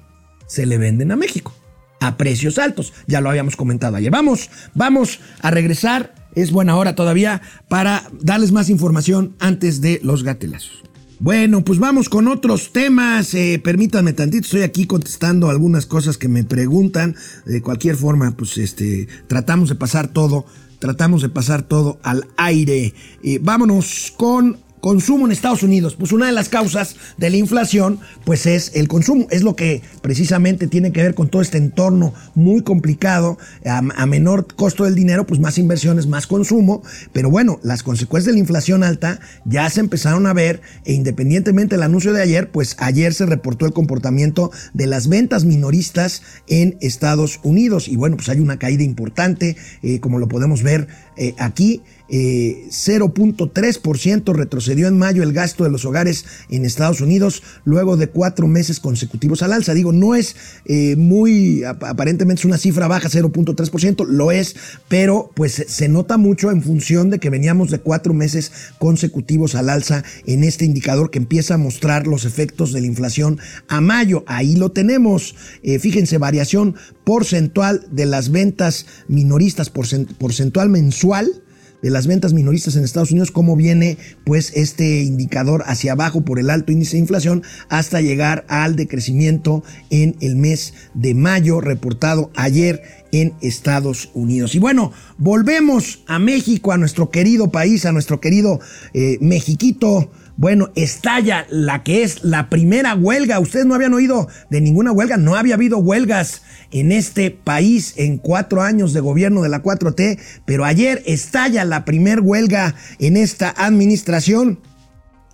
[0.48, 1.54] se le venden a México
[2.02, 2.92] a precios altos.
[3.08, 4.12] Ya lo habíamos comentado ayer.
[4.12, 6.14] Vamos, vamos a regresar.
[6.36, 10.84] Es buena hora todavía para darles más información antes de los gatelazos.
[11.20, 13.34] Bueno, pues vamos con otros temas.
[13.36, 17.16] Eh, permítanme tantito, estoy aquí contestando algunas cosas que me preguntan.
[17.46, 20.46] De cualquier forma, pues este, tratamos de pasar todo,
[20.80, 22.96] tratamos de pasar todo al aire.
[23.22, 25.96] Eh, vámonos con Consumo en Estados Unidos.
[25.96, 29.28] Pues una de las causas de la inflación, pues es el consumo.
[29.30, 33.38] Es lo que precisamente tiene que ver con todo este entorno muy complicado.
[33.66, 36.82] A, menor costo del dinero, pues más inversiones, más consumo.
[37.14, 41.76] Pero bueno, las consecuencias de la inflación alta ya se empezaron a ver e independientemente
[41.76, 46.78] del anuncio de ayer, pues ayer se reportó el comportamiento de las ventas minoristas en
[46.82, 47.88] Estados Unidos.
[47.88, 51.84] Y bueno, pues hay una caída importante, eh, como lo podemos ver eh, aquí.
[52.12, 58.08] 0.3% eh, retrocedió en mayo el gasto de los hogares en Estados Unidos luego de
[58.08, 59.74] cuatro meses consecutivos al alza.
[59.74, 64.56] Digo, no es eh, muy, aparentemente es una cifra baja, 0.3%, lo es,
[64.90, 69.70] pero pues se nota mucho en función de que veníamos de cuatro meses consecutivos al
[69.70, 74.26] alza en este indicador que empieza a mostrar los efectos de la inflación a mayo.
[74.28, 75.36] Ahí lo tenemos.
[75.64, 81.42] Eh, fíjense, variación porcentual de las ventas minoristas, porcentual mensual
[81.82, 86.40] de las ventas minoristas en Estados Unidos, cómo viene pues este indicador hacia abajo por
[86.40, 92.32] el alto índice de inflación hasta llegar al decrecimiento en el mes de mayo reportado
[92.36, 94.56] ayer en Estados Unidos.
[94.56, 98.60] Y bueno, volvemos a México, a nuestro querido país, a nuestro querido
[98.94, 103.40] eh, Mexiquito bueno, estalla la que es la primera huelga.
[103.40, 106.42] Ustedes no habían oído de ninguna huelga, no había habido huelgas
[106.72, 111.86] en este país en cuatro años de gobierno de la 4T, pero ayer estalla la
[111.86, 114.60] primera huelga en esta administración.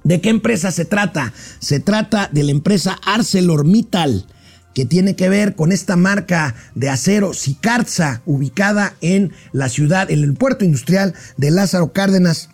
[0.03, 1.33] ¿De qué empresa se trata?
[1.59, 4.25] Se trata de la empresa ArcelorMittal
[4.77, 10.23] que tiene que ver con esta marca de acero Sicarza, ubicada en la ciudad, en
[10.23, 12.49] el puerto industrial de Lázaro Cárdenas,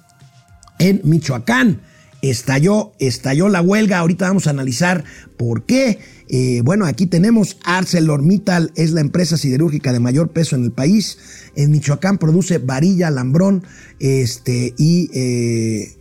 [0.79, 1.81] en Michoacán.
[2.23, 3.99] Estalló, estalló la huelga.
[3.99, 5.03] Ahorita vamos a analizar
[5.37, 5.99] por qué.
[6.29, 11.17] Eh, bueno, aquí tenemos ArcelorMittal, es la empresa siderúrgica de mayor peso en el país.
[11.55, 13.63] En Michoacán produce varilla, alambrón,
[13.99, 15.95] este, y eh,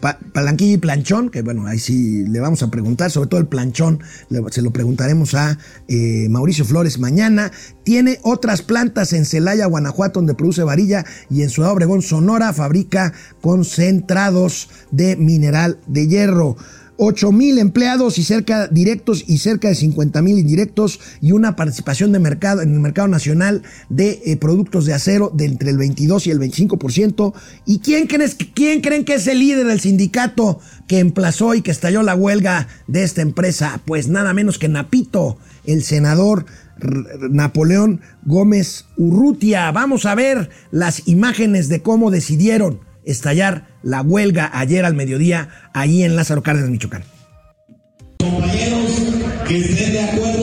[0.00, 4.00] palanquilla y planchón, que bueno, ahí sí le vamos a preguntar, sobre todo el planchón,
[4.50, 7.50] se lo preguntaremos a eh, Mauricio Flores mañana.
[7.82, 13.12] Tiene otras plantas en Celaya, Guanajuato, donde produce varilla, y en Ciudad Obregón, Sonora, fabrica
[13.40, 16.56] concentrados de mineral de hierro.
[16.98, 22.12] 8 mil empleados y cerca directos y cerca de 50 mil indirectos y una participación
[22.12, 26.26] de mercado en el mercado nacional de eh, productos de acero de entre el 22
[26.26, 27.32] y el 25%.
[27.64, 31.70] ¿Y quién, creen, quién creen que es el líder del sindicato que emplazó y que
[31.70, 33.80] estalló la huelga de esta empresa?
[33.86, 36.46] Pues nada menos que Napito, el senador
[37.30, 39.70] Napoleón Gómez Urrutia.
[39.70, 46.02] Vamos a ver las imágenes de cómo decidieron estallar la huelga ayer al mediodía ahí
[46.02, 47.04] en Lázaro Cárdenas, Michoacán.
[48.18, 48.90] Compañeros
[49.46, 50.37] que estén de acuerdo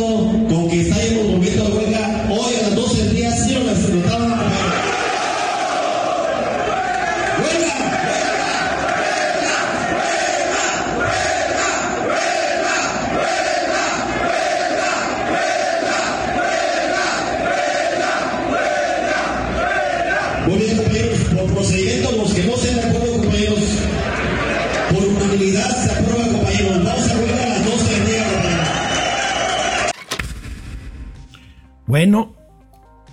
[31.87, 32.35] Bueno,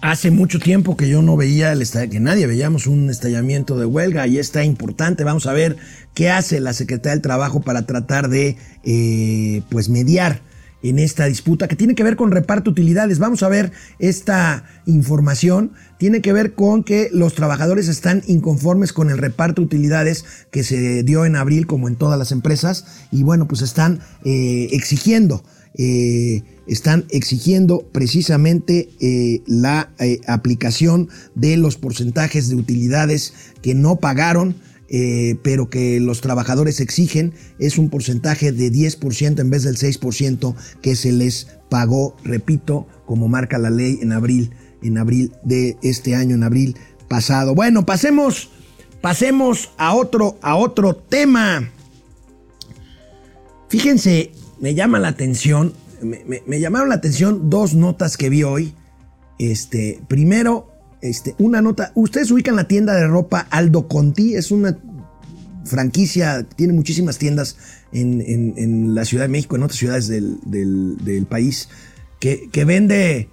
[0.00, 4.26] hace mucho tiempo que yo no veía el que nadie veíamos un estallamiento de huelga
[4.26, 5.24] y está importante.
[5.24, 5.76] Vamos a ver
[6.14, 10.40] qué hace la Secretaría del Trabajo para tratar de eh, pues mediar
[10.82, 13.18] en esta disputa que tiene que ver con reparto de utilidades.
[13.18, 15.72] Vamos a ver esta información.
[15.98, 20.64] Tiene que ver con que los trabajadores están inconformes con el reparto de utilidades que
[20.64, 25.44] se dio en abril, como en todas las empresas, y bueno, pues están eh, exigiendo
[25.74, 33.96] eh, están exigiendo precisamente eh, la eh, aplicación de los porcentajes de utilidades que no
[33.96, 34.56] pagaron,
[34.88, 37.32] eh, pero que los trabajadores exigen.
[37.58, 43.28] Es un porcentaje de 10% en vez del 6% que se les pagó, repito, como
[43.28, 44.50] marca la ley en abril,
[44.82, 46.76] en abril de este año, en abril
[47.08, 47.54] pasado.
[47.54, 48.50] Bueno, pasemos,
[49.00, 51.70] pasemos a otro, a otro tema.
[53.68, 55.72] Fíjense, me llama la atención,
[56.03, 58.74] me, llamaron la atención dos notas que vi hoy.
[59.38, 64.78] Este, primero, este, una nota, ustedes ubican la tienda de ropa Aldo Conti, es una
[65.64, 67.57] franquicia, tiene muchísimas tiendas
[67.92, 71.68] en, la Ciudad de México, en otras ciudades del, país,
[72.20, 73.28] que, vende,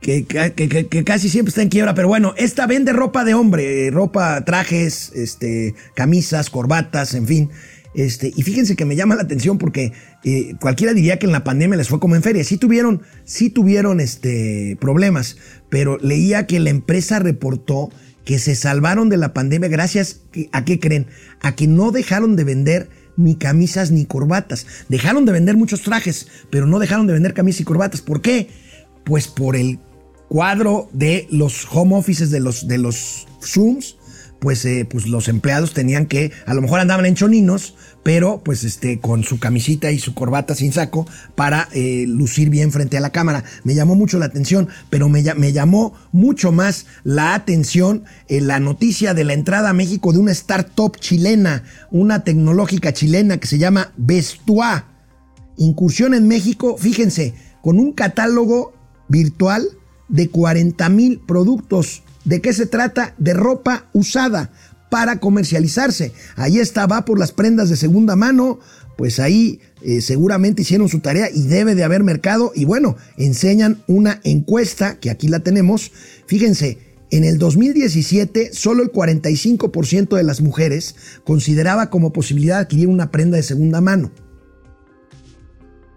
[0.00, 3.90] que- que casi siempre está en quiebra, pero bueno, esta vende ropa de hombre, eh,
[3.90, 7.50] ropa, trajes, este, camisas, corbatas, en fin.
[7.94, 9.92] Este, y fíjense que me llama la atención porque
[10.24, 12.42] eh, cualquiera diría que en la pandemia les fue como en feria.
[12.44, 15.36] Sí tuvieron, sí tuvieron este, problemas,
[15.68, 17.90] pero leía que la empresa reportó
[18.24, 20.20] que se salvaron de la pandemia gracias
[20.52, 21.06] a qué creen,
[21.40, 24.66] a que no dejaron de vender ni camisas ni corbatas.
[24.88, 28.00] Dejaron de vender muchos trajes, pero no dejaron de vender camisas y corbatas.
[28.00, 28.48] ¿Por qué?
[29.04, 29.78] Pues por el
[30.28, 33.96] cuadro de los home offices de los, de los Zooms,
[34.42, 38.64] pues, eh, pues los empleados tenían que, a lo mejor andaban en choninos, pero pues
[38.64, 43.00] este, con su camisita y su corbata sin saco para eh, lucir bien frente a
[43.00, 43.44] la cámara.
[43.62, 48.48] Me llamó mucho la atención, pero me, lla- me llamó mucho más la atención en
[48.48, 51.62] la noticia de la entrada a México de una startup chilena,
[51.92, 54.88] una tecnológica chilena que se llama Vestua.
[55.56, 58.72] Incursión en México, fíjense, con un catálogo
[59.06, 59.68] virtual
[60.08, 62.02] de 40 mil productos.
[62.24, 63.14] ¿De qué se trata?
[63.18, 64.50] De ropa usada
[64.90, 66.12] para comercializarse.
[66.36, 68.60] Ahí está, va por las prendas de segunda mano,
[68.96, 72.52] pues ahí eh, seguramente hicieron su tarea y debe de haber mercado.
[72.54, 75.92] Y bueno, enseñan una encuesta, que aquí la tenemos.
[76.26, 76.78] Fíjense,
[77.10, 80.94] en el 2017, solo el 45% de las mujeres
[81.24, 84.12] consideraba como posibilidad adquirir una prenda de segunda mano.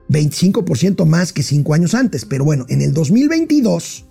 [0.10, 2.26] 25% más que 5 años antes.
[2.26, 4.06] Pero bueno, en el 2022,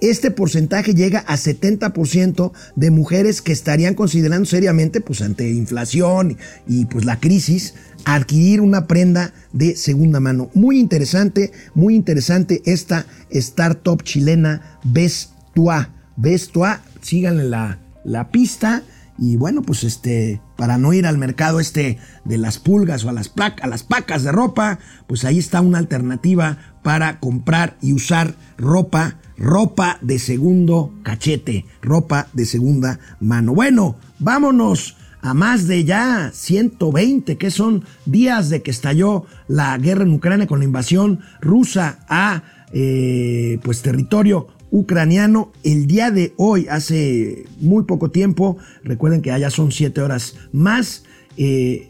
[0.00, 6.36] este porcentaje llega a 70% de mujeres que estarían considerando seriamente, pues ante inflación
[6.66, 7.74] y, pues la crisis,
[8.04, 10.50] adquirir una prenda de segunda mano.
[10.54, 15.90] Muy interesante, muy interesante esta startup chilena Vestua.
[16.16, 18.82] Vestua, síganle la, la pista.
[19.22, 23.12] Y bueno, pues este, para no ir al mercado este de las pulgas o a
[23.12, 27.92] las, placa- a las pacas de ropa, pues ahí está una alternativa para comprar y
[27.92, 33.54] usar ropa, ropa de segundo cachete, ropa de segunda mano.
[33.54, 40.04] Bueno, vámonos a más de ya 120, que son días de que estalló la guerra
[40.04, 45.52] en Ucrania con la invasión rusa a eh, pues territorio ucraniano.
[45.64, 51.04] El día de hoy, hace muy poco tiempo, recuerden que allá son siete horas más.
[51.36, 51.86] eh,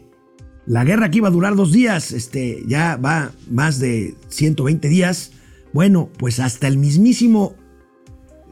[0.67, 5.31] la guerra aquí va a durar dos días, este, ya va más de 120 días.
[5.73, 7.55] Bueno, pues hasta el mismísimo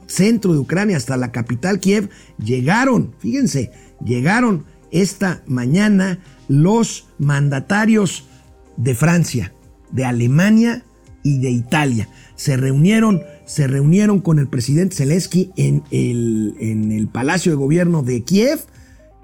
[0.07, 2.09] centro de Ucrania, hasta la capital Kiev,
[2.43, 3.71] llegaron, fíjense,
[4.03, 8.25] llegaron esta mañana los mandatarios
[8.77, 9.53] de Francia,
[9.91, 10.83] de Alemania
[11.23, 12.09] y de Italia.
[12.35, 18.59] Se reunieron, se reunieron con el presidente Zelensky en el, Palacio de Gobierno de Kiev,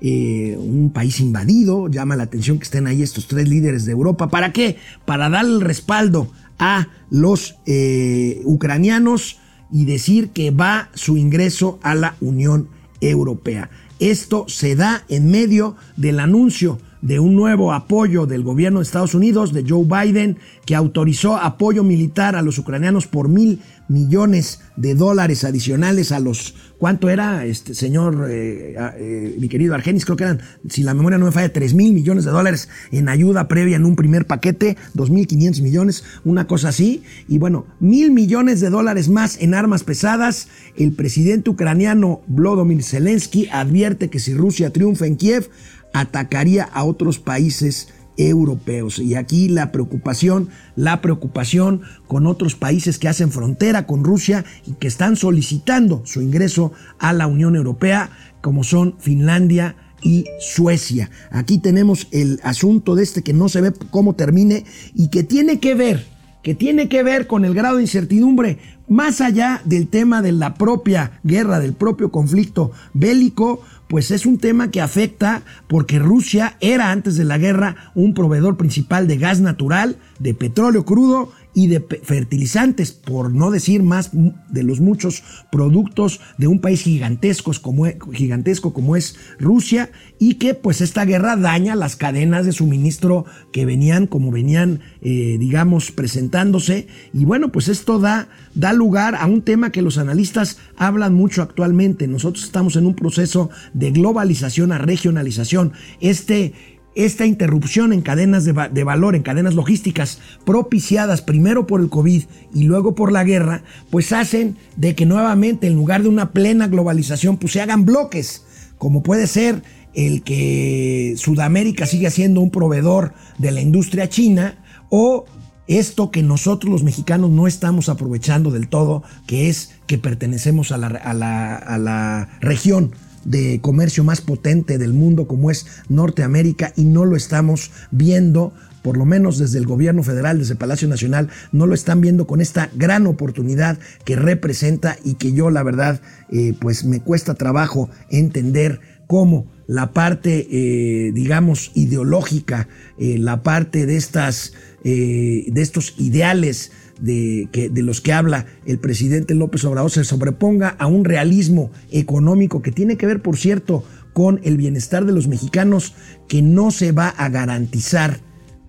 [0.01, 1.87] eh, un país invadido.
[1.87, 4.29] Llama la atención que estén ahí estos tres líderes de Europa.
[4.29, 4.77] ¿Para qué?
[5.05, 9.39] Para darle el respaldo a los eh, ucranianos
[9.71, 12.69] y decir que va su ingreso a la Unión
[13.01, 13.69] Europea.
[13.99, 19.13] Esto se da en medio del anuncio de un nuevo apoyo del gobierno de Estados
[19.13, 24.95] Unidos, de Joe Biden, que autorizó apoyo militar a los ucranianos por mil millones de
[24.95, 30.03] dólares adicionales a los, ¿cuánto era, este señor, eh, eh, mi querido Argenis?
[30.03, 33.07] Creo que eran, si la memoria no me falla, tres mil millones de dólares en
[33.07, 37.03] ayuda previa en un primer paquete, dos mil quinientos millones, una cosa así.
[37.27, 40.47] Y bueno, mil millones de dólares más en armas pesadas.
[40.75, 45.51] El presidente ucraniano Volodymyr Zelensky advierte que si Rusia triunfa en Kiev,
[45.95, 47.87] atacaría a otros países
[48.17, 48.99] europeos.
[48.99, 54.73] Y aquí la preocupación, la preocupación con otros países que hacen frontera con Rusia y
[54.73, 58.09] que están solicitando su ingreso a la Unión Europea,
[58.41, 61.09] como son Finlandia y Suecia.
[61.31, 65.59] Aquí tenemos el asunto de este que no se ve cómo termine y que tiene
[65.61, 66.05] que ver,
[66.43, 70.53] que tiene que ver con el grado de incertidumbre más allá del tema de la
[70.53, 76.91] propia guerra, del propio conflicto bélico, pues es un tema que afecta porque Rusia era
[76.91, 81.79] antes de la guerra un proveedor principal de gas natural, de petróleo crudo y de
[82.03, 84.11] fertilizantes, por no decir más
[84.49, 89.89] de los muchos productos de un país gigantesco como, gigantesco como es Rusia
[90.19, 95.37] y que pues esta guerra daña las cadenas de suministro que venían como venían eh,
[95.39, 96.87] digamos presentándose.
[97.13, 101.41] Y bueno pues esto da, da lugar a un tema que los analistas hablan mucho
[101.41, 102.07] actualmente.
[102.07, 105.71] Nosotros estamos en un proceso de globalización a regionalización.
[106.01, 111.81] Este esta interrupción en cadenas de, va de, valor, en cadenas logísticas, propiciadas primero por
[111.81, 112.23] el COVID
[112.53, 116.67] y luego por la guerra, pues hacen de que nuevamente en lugar de una plena
[116.67, 118.43] globalización, pues se hagan bloques,
[118.77, 119.61] como puede ser
[119.93, 124.57] el que Sudamérica siga siendo un proveedor de la industria china
[124.89, 125.25] o
[125.67, 130.77] esto que nosotros los mexicanos no estamos aprovechando del todo, que es que pertenecemos a
[130.77, 132.93] la región
[133.25, 138.53] de comercio más potente del mundo como es Norteamérica y no lo estamos viendo
[138.85, 142.27] por lo menos desde el gobierno federal, desde el Palacio Nacional, no lo están viendo
[142.27, 147.33] con esta gran oportunidad que representa y que yo la verdad eh, pues me cuesta
[147.33, 152.67] trabajo entender cómo la parte eh, digamos ideológica,
[152.99, 154.53] eh, la parte de estas
[154.83, 160.69] de estos ideales de, que, de, los que habla el presidente López Obrador se sobreponga
[160.79, 163.83] a un realismo económico que tiene que ver, por cierto,
[164.13, 165.93] con el bienestar de los mexicanos
[166.27, 168.19] que no se va a garantizar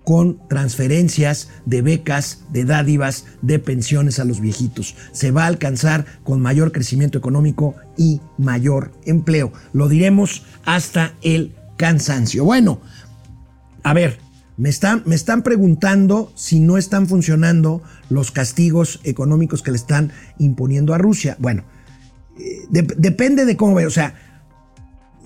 [0.03, 4.95] con transferencias de becas, de dádivas, de pensiones a los viejitos.
[5.11, 9.51] Se va a alcanzar con mayor crecimiento económico y mayor empleo.
[9.73, 12.45] Lo diremos hasta el cansancio.
[12.45, 12.79] Bueno,
[13.83, 14.19] a ver,
[14.57, 20.97] me están, preguntando si no están funcionando los castigos económicos que le están imponiendo a
[20.97, 21.37] Rusia.
[21.39, 21.63] Bueno,
[22.39, 23.85] eh, de, depende de cómo ve.
[23.85, 24.15] O sea,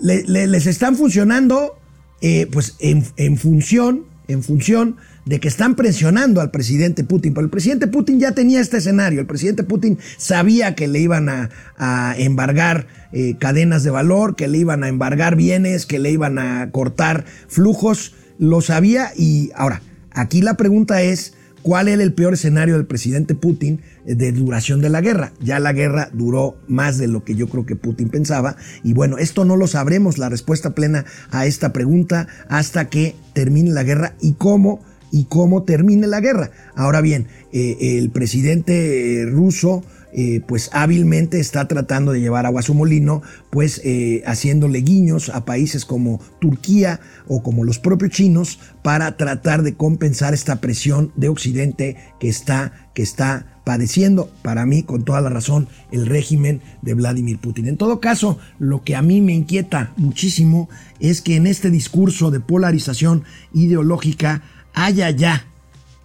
[0.02, 1.80] le, le, les están funcionando
[2.22, 3.04] eh, pues en,
[3.38, 7.34] función, en función de que están presionando al presidente Putin.
[7.34, 9.22] Pero el presidente Putin ya tenía este escenario.
[9.22, 14.50] El presidente Putin sabía que le iban a, a embargar eh, cadenas de valor, que
[14.50, 19.84] le iban a embargar bienes, que le iban a cortar flujos lo sabía y ahora,
[20.10, 24.90] aquí la pregunta es, ¿cuál era el peor escenario del presidente Putin de duración de
[24.90, 25.32] la guerra?
[25.40, 29.20] Ya la guerra duró más de lo que yo creo que Putin pensaba y bueno,
[29.20, 34.16] esto no lo sabremos, la respuesta plena a esta pregunta hasta que termine la guerra
[34.20, 34.82] y cómo
[35.12, 36.50] y cómo termine la guerra.
[36.74, 39.84] Ahora bien, eh, el presidente ruso
[40.14, 45.30] eh, pues hábilmente está tratando de llevar agua a su molino, pues eh, haciéndole guiños
[45.30, 51.12] a países como Turquía o como los propios chinos para tratar de compensar esta presión
[51.16, 56.62] de Occidente que está, que está padeciendo, para mí, con toda la razón, el régimen
[56.82, 57.68] de Vladimir Putin.
[57.68, 62.32] En todo caso, lo que a mí me inquieta muchísimo es que en este discurso
[62.32, 64.42] de polarización ideológica
[64.74, 65.46] haya ya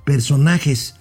[0.05, 0.95] personajes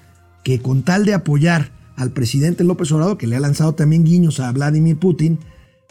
[0.44, 4.40] que con tal de apoyar al presidente López Obrador, que le ha lanzado también guiños
[4.40, 5.40] a Vladimir Putin,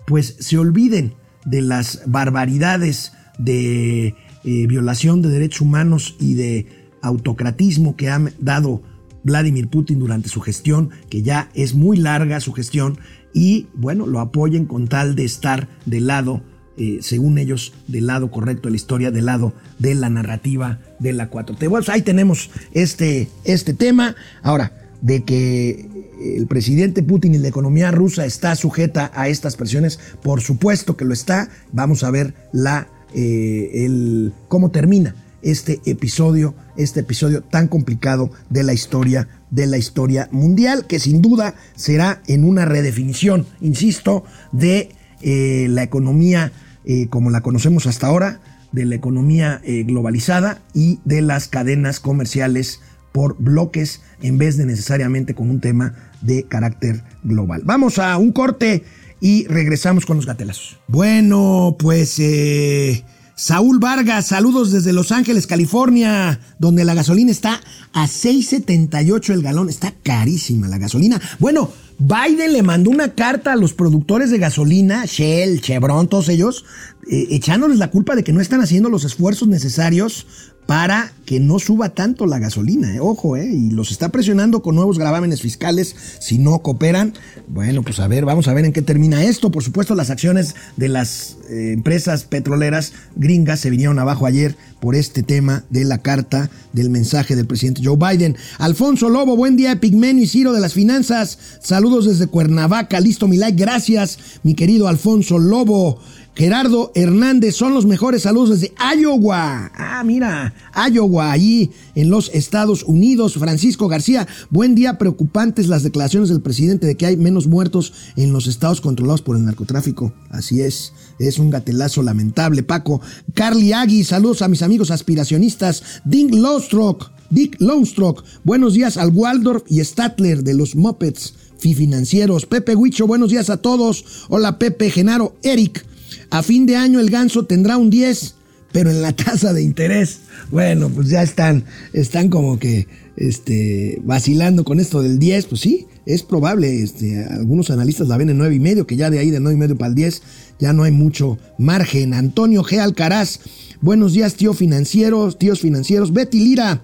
[0.06, 6.66] pues se olviden de las barbaridades de eh, violación de derechos humanos y de
[7.02, 8.82] autocratismo que ha dado
[9.22, 12.98] Vladimir Putin durante su gestión, que ya es muy larga su gestión,
[13.32, 16.42] y bueno, lo apoyen con tal de estar del lado,
[16.76, 21.12] eh, según ellos, del lado correcto de la historia, del lado de la narrativa de
[21.12, 21.68] la 4T.
[21.68, 24.14] Bueno, ahí tenemos este, este tema.
[24.42, 25.86] Ahora, de que
[26.22, 31.04] el presidente Putin y la economía rusa está sujeta a estas presiones, por supuesto que
[31.04, 31.50] lo está.
[31.72, 38.62] Vamos a ver la, eh, el, cómo termina este episodio, este episodio tan complicado de
[38.62, 44.88] la historia de la historia mundial, que sin duda será en una redefinición, insisto, de
[45.20, 46.50] eh, la economía
[46.86, 48.40] eh, como la conocemos hasta ahora,
[48.72, 52.80] de la economía globalizada y de las cadenas comerciales
[53.14, 57.62] por bloques en vez de necesariamente con un tema de carácter global.
[57.64, 58.82] Vamos a un corte
[59.20, 60.80] y regresamos con los gatelazos.
[60.88, 63.04] Bueno, pues eh,
[63.36, 67.60] Saúl Vargas, saludos desde Los Ángeles, California, donde la gasolina está
[67.92, 69.68] a 6.78 el galón.
[69.68, 71.20] Está carísima la gasolina.
[71.38, 76.64] Bueno, Biden le mandó una carta a los productores de gasolina, Shell, Chevron, todos ellos,
[77.08, 80.26] eh, echándoles la culpa de que no están haciendo los esfuerzos necesarios
[80.66, 83.00] para que no suba tanto la gasolina, eh.
[83.00, 87.14] ojo, eh, y los está presionando con nuevos gravámenes fiscales si no cooperan.
[87.48, 89.50] Bueno, pues a ver, vamos a ver en qué termina esto.
[89.50, 94.94] Por supuesto, las acciones de las eh, empresas petroleras gringas se vinieron abajo ayer por
[94.94, 98.36] este tema de la carta del mensaje del presidente Joe Biden.
[98.58, 101.38] Alfonso Lobo, buen día, Pigmen y Ciro de las Finanzas.
[101.62, 106.00] Saludos desde Cuernavaca, listo mi like, gracias, mi querido Alfonso Lobo.
[106.36, 109.70] Gerardo Hernández son los mejores saludos desde Iowa.
[109.76, 110.52] Ah, mira,
[110.90, 113.34] Iowa, allí en los Estados Unidos.
[113.34, 114.98] Francisco García, buen día.
[114.98, 119.36] Preocupantes las declaraciones del presidente de que hay menos muertos en los estados controlados por
[119.36, 120.12] el narcotráfico.
[120.28, 122.64] Así es, es un gatelazo lamentable.
[122.64, 123.00] Paco,
[123.34, 125.84] Carly Agui, saludos a mis amigos aspiracionistas.
[126.04, 131.34] Dick Lowstrock, Dick Lowstrock, buenos días al Waldorf y Statler de los Muppets
[131.72, 132.44] financieros.
[132.44, 134.26] Pepe Huicho, buenos días a todos.
[134.28, 135.86] Hola Pepe, Genaro, Eric.
[136.30, 138.34] A fin de año el ganso tendrá un 10,
[138.72, 140.20] pero en la tasa de interés,
[140.50, 145.86] bueno, pues ya están, están como que este, vacilando con esto del 10, pues sí,
[146.06, 149.30] es probable, este, algunos analistas la ven en 9 y medio, que ya de ahí
[149.30, 150.22] de 9 y medio para el 10
[150.58, 152.14] ya no hay mucho margen.
[152.14, 152.78] Antonio G.
[152.78, 153.40] Alcaraz,
[153.80, 156.12] buenos días tío financieros, tíos financieros.
[156.12, 156.82] Betty Lira,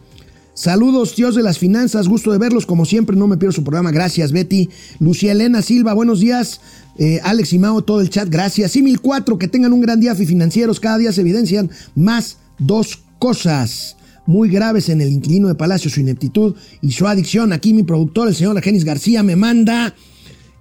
[0.54, 3.92] Saludos, tíos de las finanzas, gusto de verlos, como siempre, no me pierdo su programa,
[3.92, 4.68] gracias Betty.
[4.98, 6.60] Lucía Elena Silva, buenos días.
[7.00, 8.76] Eh, Alex y Mao, todo el chat, gracias.
[8.76, 13.96] Y 1004, que tengan un gran día, financieros, cada día se evidencian más dos cosas
[14.26, 17.54] muy graves en el inquilino de Palacio, su ineptitud y su adicción.
[17.54, 19.94] Aquí mi productor, el señor Argenis García, me manda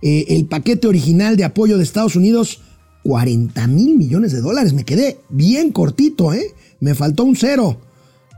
[0.01, 2.61] eh, el paquete original de apoyo de Estados Unidos,
[3.03, 4.71] 40 mil millones de dólares.
[4.71, 6.55] Me quedé bien cortito, ¿eh?
[6.79, 7.81] Me faltó un cero.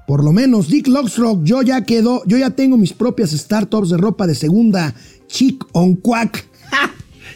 [0.07, 3.97] Por lo menos, Dick Lockstroke, yo ya quedo, yo ya tengo mis propias startups de
[3.97, 4.95] ropa de segunda.
[5.27, 6.50] Chic on Quack.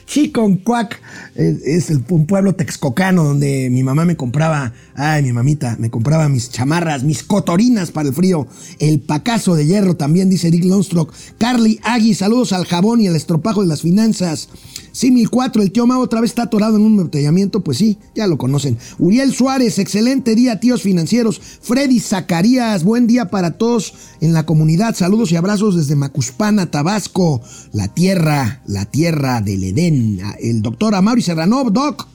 [0.06, 1.02] Chiconcuac
[1.36, 6.30] es el, un pueblo texcocano donde mi mamá me compraba, ay, mi mamita, me compraba
[6.30, 8.48] mis chamarras, mis cotorinas para el frío.
[8.80, 11.14] El pacazo de hierro también, dice Dick Lonstrock.
[11.38, 14.50] Carly Agui, saludos al jabón y al estropajo de las finanzas.
[14.94, 18.38] Simil4, el tío Mao otra vez está atorado en un embotellamiento, pues sí, ya lo
[18.38, 18.78] conocen.
[18.98, 21.42] Uriel Suárez, excelente día, tíos financieros.
[21.62, 24.96] Freddy Zacarías, buen día para todos en la comunidad.
[24.96, 27.42] Saludos y abrazos desde Macuspana, Tabasco,
[27.74, 29.95] la tierra, la tierra del Edén.
[29.96, 32.08] El doctor Amaury Serranov, Doc.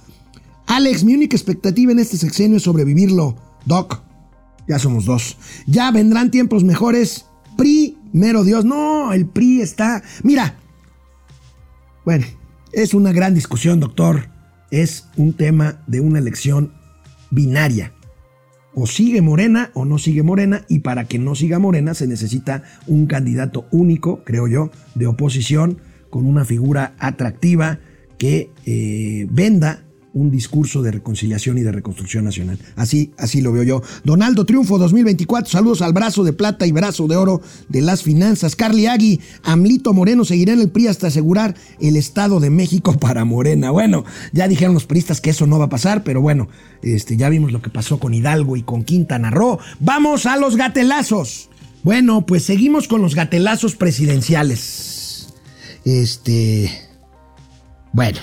[0.66, 3.36] Alex, mi única expectativa en este sexenio es sobrevivirlo.
[3.64, 4.02] Doc,
[4.68, 5.36] ya somos dos.
[5.66, 7.26] Ya vendrán tiempos mejores.
[7.56, 10.02] Primero Dios, no, el PRI está...
[10.22, 10.56] Mira,
[12.04, 12.26] bueno,
[12.72, 14.28] es una gran discusión, doctor.
[14.70, 16.74] Es un tema de una elección
[17.30, 17.92] binaria.
[18.74, 20.64] O sigue Morena o no sigue Morena.
[20.68, 25.78] Y para que no siga Morena se necesita un candidato único, creo yo, de oposición,
[26.10, 27.78] con una figura atractiva
[28.18, 32.58] que eh, venda un discurso de reconciliación y de reconstrucción nacional.
[32.76, 33.82] Así, así lo veo yo.
[34.04, 38.56] Donaldo Triunfo 2024, saludos al brazo de plata y brazo de oro de las finanzas.
[38.56, 43.24] Carly Agui, Amlito Moreno seguirá en el PRI hasta asegurar el Estado de México para
[43.24, 43.70] Morena.
[43.70, 46.48] Bueno, ya dijeron los priistas que eso no va a pasar, pero bueno,
[46.82, 49.58] este, ya vimos lo que pasó con Hidalgo y con Quintana Roo.
[49.78, 51.48] Vamos a los gatelazos.
[51.82, 54.99] Bueno, pues seguimos con los gatelazos presidenciales.
[55.84, 56.70] Este.
[57.92, 58.18] Bueno.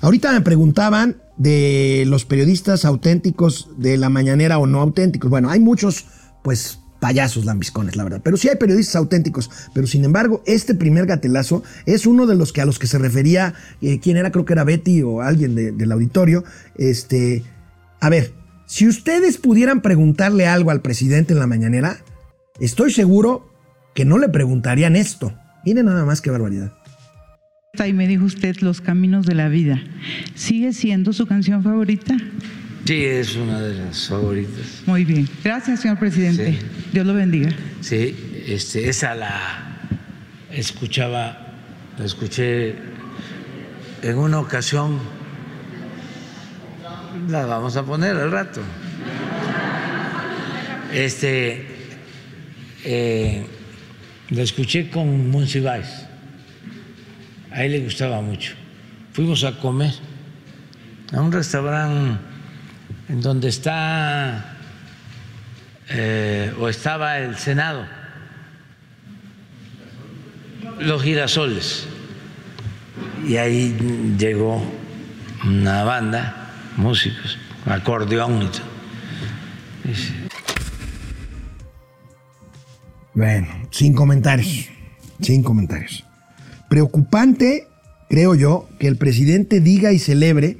[0.00, 5.30] Ahorita me preguntaban de los periodistas auténticos de la mañanera o no auténticos.
[5.30, 6.06] Bueno, hay muchos,
[6.42, 8.20] pues, payasos lambiscones, la verdad.
[8.22, 9.50] Pero sí hay periodistas auténticos.
[9.72, 12.98] Pero sin embargo, este primer gatelazo es uno de los que a los que se
[12.98, 14.32] refería, eh, ¿quién era?
[14.32, 16.44] Creo que era Betty o alguien del auditorio.
[16.76, 17.44] Este,
[18.00, 18.34] a ver,
[18.66, 21.98] si ustedes pudieran preguntarle algo al presidente en la mañanera,
[22.60, 23.48] estoy seguro
[23.94, 25.32] que no le preguntarían esto.
[25.68, 26.72] Miren nada más qué barbaridad.
[27.86, 29.78] Y me dijo usted Los Caminos de la Vida.
[30.34, 32.16] ¿Sigue siendo su canción favorita?
[32.86, 34.82] Sí, es una de las favoritas.
[34.86, 35.28] Muy bien.
[35.44, 36.52] Gracias, señor presidente.
[36.52, 36.66] Sí.
[36.94, 37.50] Dios lo bendiga.
[37.82, 38.16] Sí,
[38.46, 39.78] este, esa la
[40.50, 41.36] escuchaba,
[41.98, 42.76] la escuché
[44.00, 44.98] en una ocasión.
[47.28, 48.62] La vamos a poner al rato.
[50.94, 51.66] Este,
[52.86, 53.46] eh,
[54.30, 56.06] la escuché con Monsiváis.
[57.50, 58.54] A él le gustaba mucho.
[59.12, 59.92] Fuimos a comer
[61.12, 62.18] a un restaurante
[63.08, 64.56] en donde está
[65.88, 67.86] eh, o estaba el Senado,
[70.80, 71.86] los girasoles.
[73.26, 73.76] Y ahí
[74.18, 74.62] llegó
[75.44, 78.50] una banda, músicos, acordeón
[79.84, 80.27] y.
[83.18, 84.68] Bueno, sin comentarios.
[85.20, 86.04] Sin comentarios.
[86.70, 87.66] Preocupante,
[88.08, 90.58] creo yo, que el presidente diga y celebre.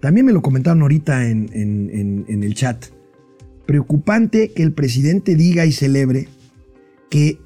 [0.00, 2.86] También me lo comentaron ahorita en- en- en el chat.
[3.66, 6.26] Preocupante que el presidente diga y celebre
[7.08, 7.38] que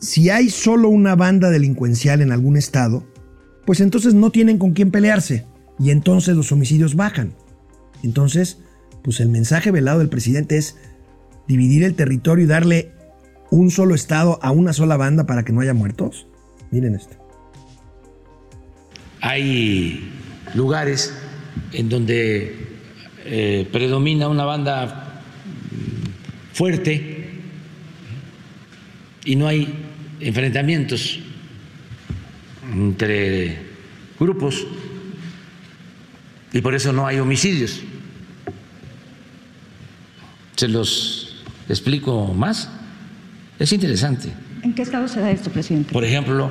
[0.00, 3.06] si hay solo una banda delincuencial en algún estado,
[3.64, 5.46] pues entonces no tienen con quién pelearse
[5.78, 7.32] y entonces los homicidios bajan.
[8.02, 8.58] Entonces,
[9.04, 10.76] pues el mensaje velado del presidente es
[11.46, 12.90] dividir el territorio y darle
[13.52, 16.26] un solo estado a una sola banda para que no haya muertos.
[16.70, 17.22] Miren esto.
[19.22, 20.10] hay
[20.54, 21.14] lugares
[21.72, 22.56] en donde
[23.24, 25.22] eh, predomina una banda
[26.52, 27.30] fuerte
[29.24, 29.72] y no hay
[30.18, 31.20] enfrentamientos
[32.72, 33.58] entre
[34.18, 34.66] grupos
[36.52, 37.80] y por eso no hay homicidios.
[40.56, 42.68] Se los explico más.
[43.62, 44.28] Es interesante.
[44.64, 45.92] ¿En qué estado se da esto, presidente?
[45.92, 46.50] Por ejemplo,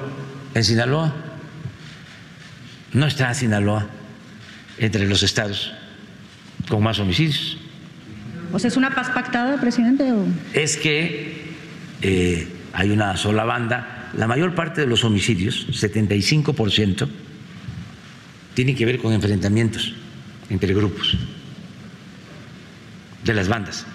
[0.53, 1.13] en Sinaloa,
[2.93, 3.85] no está Sinaloa
[4.77, 5.73] entre los estados
[6.69, 7.57] con más homicidios.
[8.53, 10.09] O sea, ¿es una paz pactada, presidente?
[10.13, 10.25] O...
[10.53, 11.51] Es que
[12.01, 14.09] eh, hay una sola banda.
[14.15, 17.09] La mayor parte de los homicidios, 75%,
[18.53, 19.95] tienen que ver con enfrentamientos
[20.49, 21.17] entre grupos
[23.25, 23.85] de las bandas.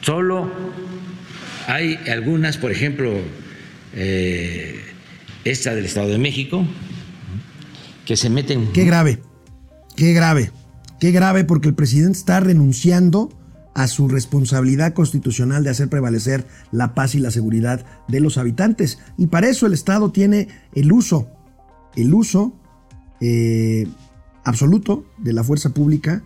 [0.00, 0.50] Solo
[1.70, 3.12] hay algunas, por ejemplo,
[3.94, 4.80] eh,
[5.44, 6.66] esta del Estado de México,
[8.04, 9.20] que se meten Qué grave,
[9.96, 10.50] qué grave,
[10.98, 13.30] qué grave porque el presidente está renunciando
[13.74, 18.98] a su responsabilidad constitucional de hacer prevalecer la paz y la seguridad de los habitantes.
[19.16, 21.28] Y para eso el Estado tiene el uso,
[21.94, 22.52] el uso
[23.20, 23.86] eh,
[24.42, 26.24] absoluto de la fuerza pública.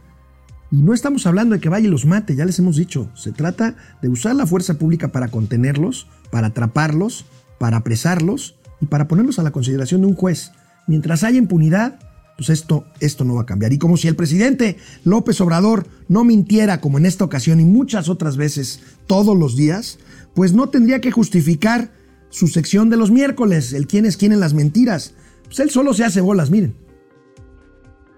[0.75, 3.09] Y no estamos hablando de que vaya y los mate, ya les hemos dicho.
[3.14, 7.27] Se trata de usar la fuerza pública para contenerlos, para atraparlos,
[7.61, 10.51] para apresarlos y para ponerlos a la consideración de un juez.
[10.89, 12.01] Mientras haya impunidad,
[12.37, 13.72] pues esto, esto no va a cambiar.
[13.72, 18.09] Y como si el presidente López Obrador no mintiera como en esta ocasión y muchas
[18.09, 20.01] otras veces todos los días,
[20.35, 21.93] pues no tendría que justificar
[22.31, 25.14] su sección de los miércoles, el quién es quién en las mentiras.
[25.45, 26.75] Pues él solo se hace bolas, miren.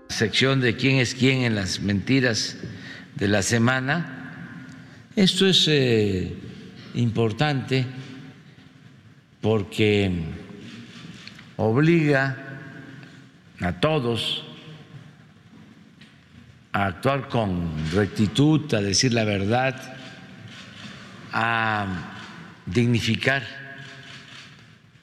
[0.09, 2.57] Sección de quién es quién en las mentiras
[3.15, 4.63] de la semana.
[5.15, 6.35] Esto es eh,
[6.95, 7.87] importante
[9.41, 10.11] porque
[11.57, 12.37] obliga
[13.61, 14.45] a todos
[16.73, 19.97] a actuar con rectitud, a decir la verdad,
[21.33, 21.87] a
[22.67, 23.43] dignificar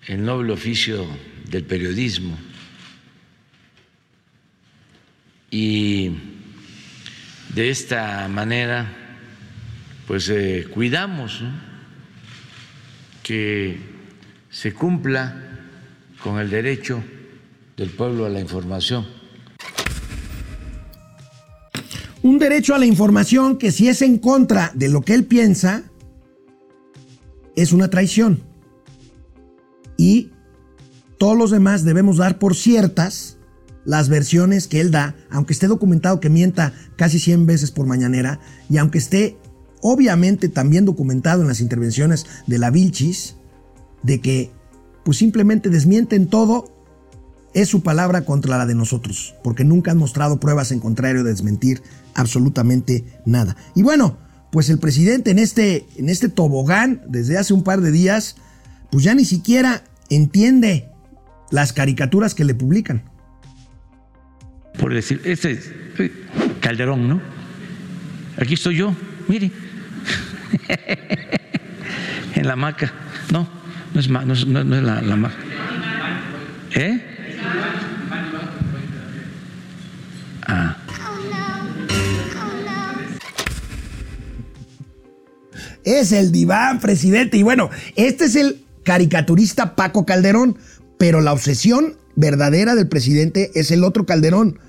[0.05, 1.07] el noble oficio
[1.49, 2.37] del periodismo
[5.53, 6.09] y
[7.53, 8.91] de esta manera
[10.07, 11.43] pues eh, cuidamos
[13.21, 13.77] que
[14.49, 15.35] se cumpla
[16.23, 17.03] con el derecho
[17.77, 19.05] del pueblo a la información.
[22.23, 25.83] Un derecho a la información que si es en contra de lo que él piensa,
[27.55, 28.41] es una traición.
[29.97, 30.31] Y
[31.19, 33.37] todos los demás debemos dar por ciertas
[33.85, 38.39] las versiones que él da, aunque esté documentado que mienta casi 100 veces por mañanera,
[38.69, 39.37] y aunque esté
[39.81, 43.35] obviamente también documentado en las intervenciones de la Vilchis,
[44.01, 44.51] de que
[45.03, 46.71] pues simplemente desmienten todo,
[47.53, 51.31] es su palabra contra la de nosotros, porque nunca han mostrado pruebas en contrario de
[51.31, 51.83] desmentir
[52.15, 53.57] absolutamente nada.
[53.75, 54.17] Y bueno,
[54.51, 58.37] pues el presidente en este, en este tobogán, desde hace un par de días,
[58.91, 60.89] pues ya ni siquiera entiende
[61.51, 63.03] las caricaturas que le publican.
[64.77, 65.71] Por decir, este es
[66.59, 67.21] Calderón, ¿no?
[68.37, 68.95] Aquí estoy yo,
[69.27, 69.51] mire.
[72.35, 72.91] en la hamaca.
[73.31, 73.47] No,
[73.93, 75.35] no es, no no es la, la hamaca.
[76.75, 77.01] ¿Eh?
[80.47, 80.77] Ah.
[85.83, 87.37] Es el diván, presidente.
[87.37, 90.57] Y bueno, este es el caricaturista Paco Calderón,
[90.97, 94.59] pero la obsesión verdadera del presidente es el otro Calderón.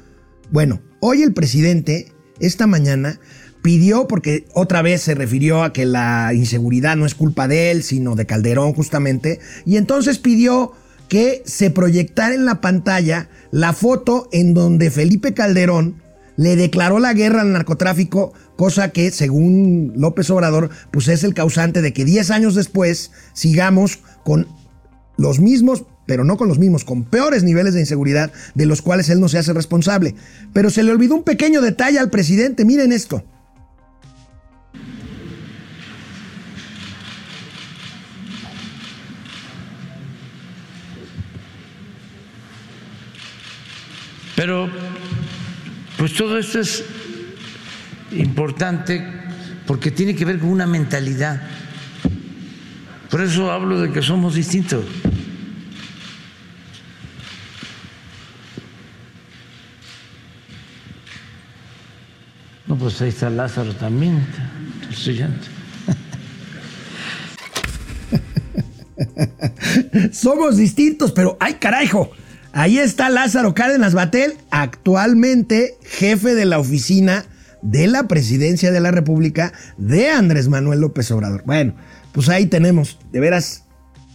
[0.50, 3.20] Bueno, hoy el presidente, esta mañana,
[3.62, 7.82] pidió, porque otra vez se refirió a que la inseguridad no es culpa de él,
[7.82, 10.72] sino de Calderón justamente, y entonces pidió
[11.08, 16.02] que se proyectara en la pantalla la foto en donde Felipe Calderón
[16.36, 21.80] le declaró la guerra al narcotráfico, cosa que según López Obrador, pues es el causante
[21.80, 24.46] de que 10 años después sigamos con
[25.16, 29.08] los mismos, pero no con los mismos, con peores niveles de inseguridad de los cuales
[29.08, 30.14] él no se hace responsable.
[30.52, 33.24] Pero se le olvidó un pequeño detalle al presidente, miren esto.
[44.36, 44.68] Pero,
[45.96, 46.84] pues todo esto es
[48.10, 49.02] importante
[49.66, 51.40] porque tiene que ver con una mentalidad.
[53.10, 54.84] Por eso hablo de que somos distintos.
[62.78, 64.26] Pues ahí está Lázaro también.
[70.12, 72.10] Somos distintos, pero ¡ay carajo!
[72.52, 77.24] Ahí está Lázaro Cárdenas Batel, actualmente jefe de la oficina
[77.62, 81.42] de la presidencia de la República de Andrés Manuel López Obrador.
[81.44, 81.74] Bueno,
[82.12, 83.64] pues ahí tenemos, de veras,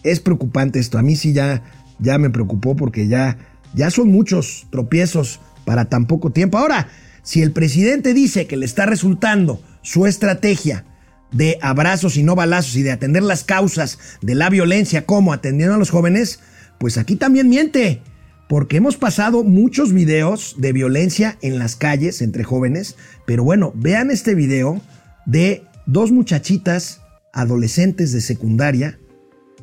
[0.03, 0.97] es preocupante esto.
[0.97, 1.63] A mí sí ya,
[1.99, 3.37] ya me preocupó porque ya,
[3.73, 6.57] ya son muchos tropiezos para tan poco tiempo.
[6.57, 6.87] Ahora,
[7.29, 10.85] si el presidente dice que le está resultando su estrategia
[11.31, 15.75] de abrazos y no balazos y de atender las causas de la violencia como atendiendo
[15.75, 16.39] a los jóvenes,
[16.79, 18.01] pues aquí también miente
[18.47, 22.95] porque hemos pasado muchos videos de violencia en las calles entre jóvenes,
[23.27, 24.81] pero bueno, vean este video
[25.27, 27.01] de dos muchachitas
[27.31, 28.97] adolescentes de secundaria,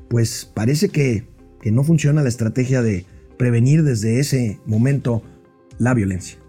[0.08, 1.26] pues parece que,
[1.60, 3.06] que no funciona la estrategia de
[3.36, 5.24] prevenir desde ese momento
[5.78, 6.45] la violencia.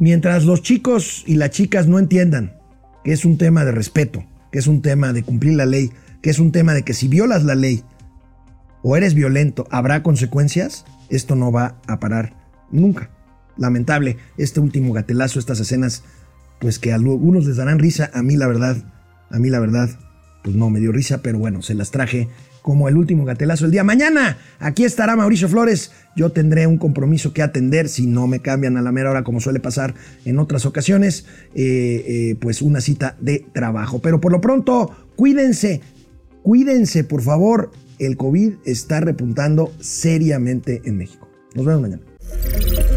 [0.00, 2.56] Mientras los chicos y las chicas no entiendan
[3.04, 5.90] que es un tema de respeto, que es un tema de cumplir la ley,
[6.22, 7.84] que es un tema de que si violas la ley
[8.82, 12.34] o eres violento, habrá consecuencias, esto no va a parar
[12.70, 13.10] nunca.
[13.56, 16.02] Lamentable este último gatelazo, estas escenas,
[16.60, 18.76] pues que a algunos les darán risa, a mí la verdad,
[19.30, 19.90] a mí la verdad,
[20.42, 22.28] pues no me dio risa, pero bueno, se las traje
[22.62, 23.84] como el último gatelazo el día.
[23.84, 25.92] Mañana aquí estará Mauricio Flores.
[26.16, 29.40] Yo tendré un compromiso que atender si no me cambian a la mera hora como
[29.40, 29.94] suele pasar
[30.24, 31.26] en otras ocasiones.
[31.54, 34.00] Eh, eh, pues una cita de trabajo.
[34.00, 35.80] Pero por lo pronto, cuídense,
[36.42, 37.70] cuídense por favor.
[37.98, 41.28] El COVID está repuntando seriamente en México.
[41.54, 42.89] Nos vemos mañana.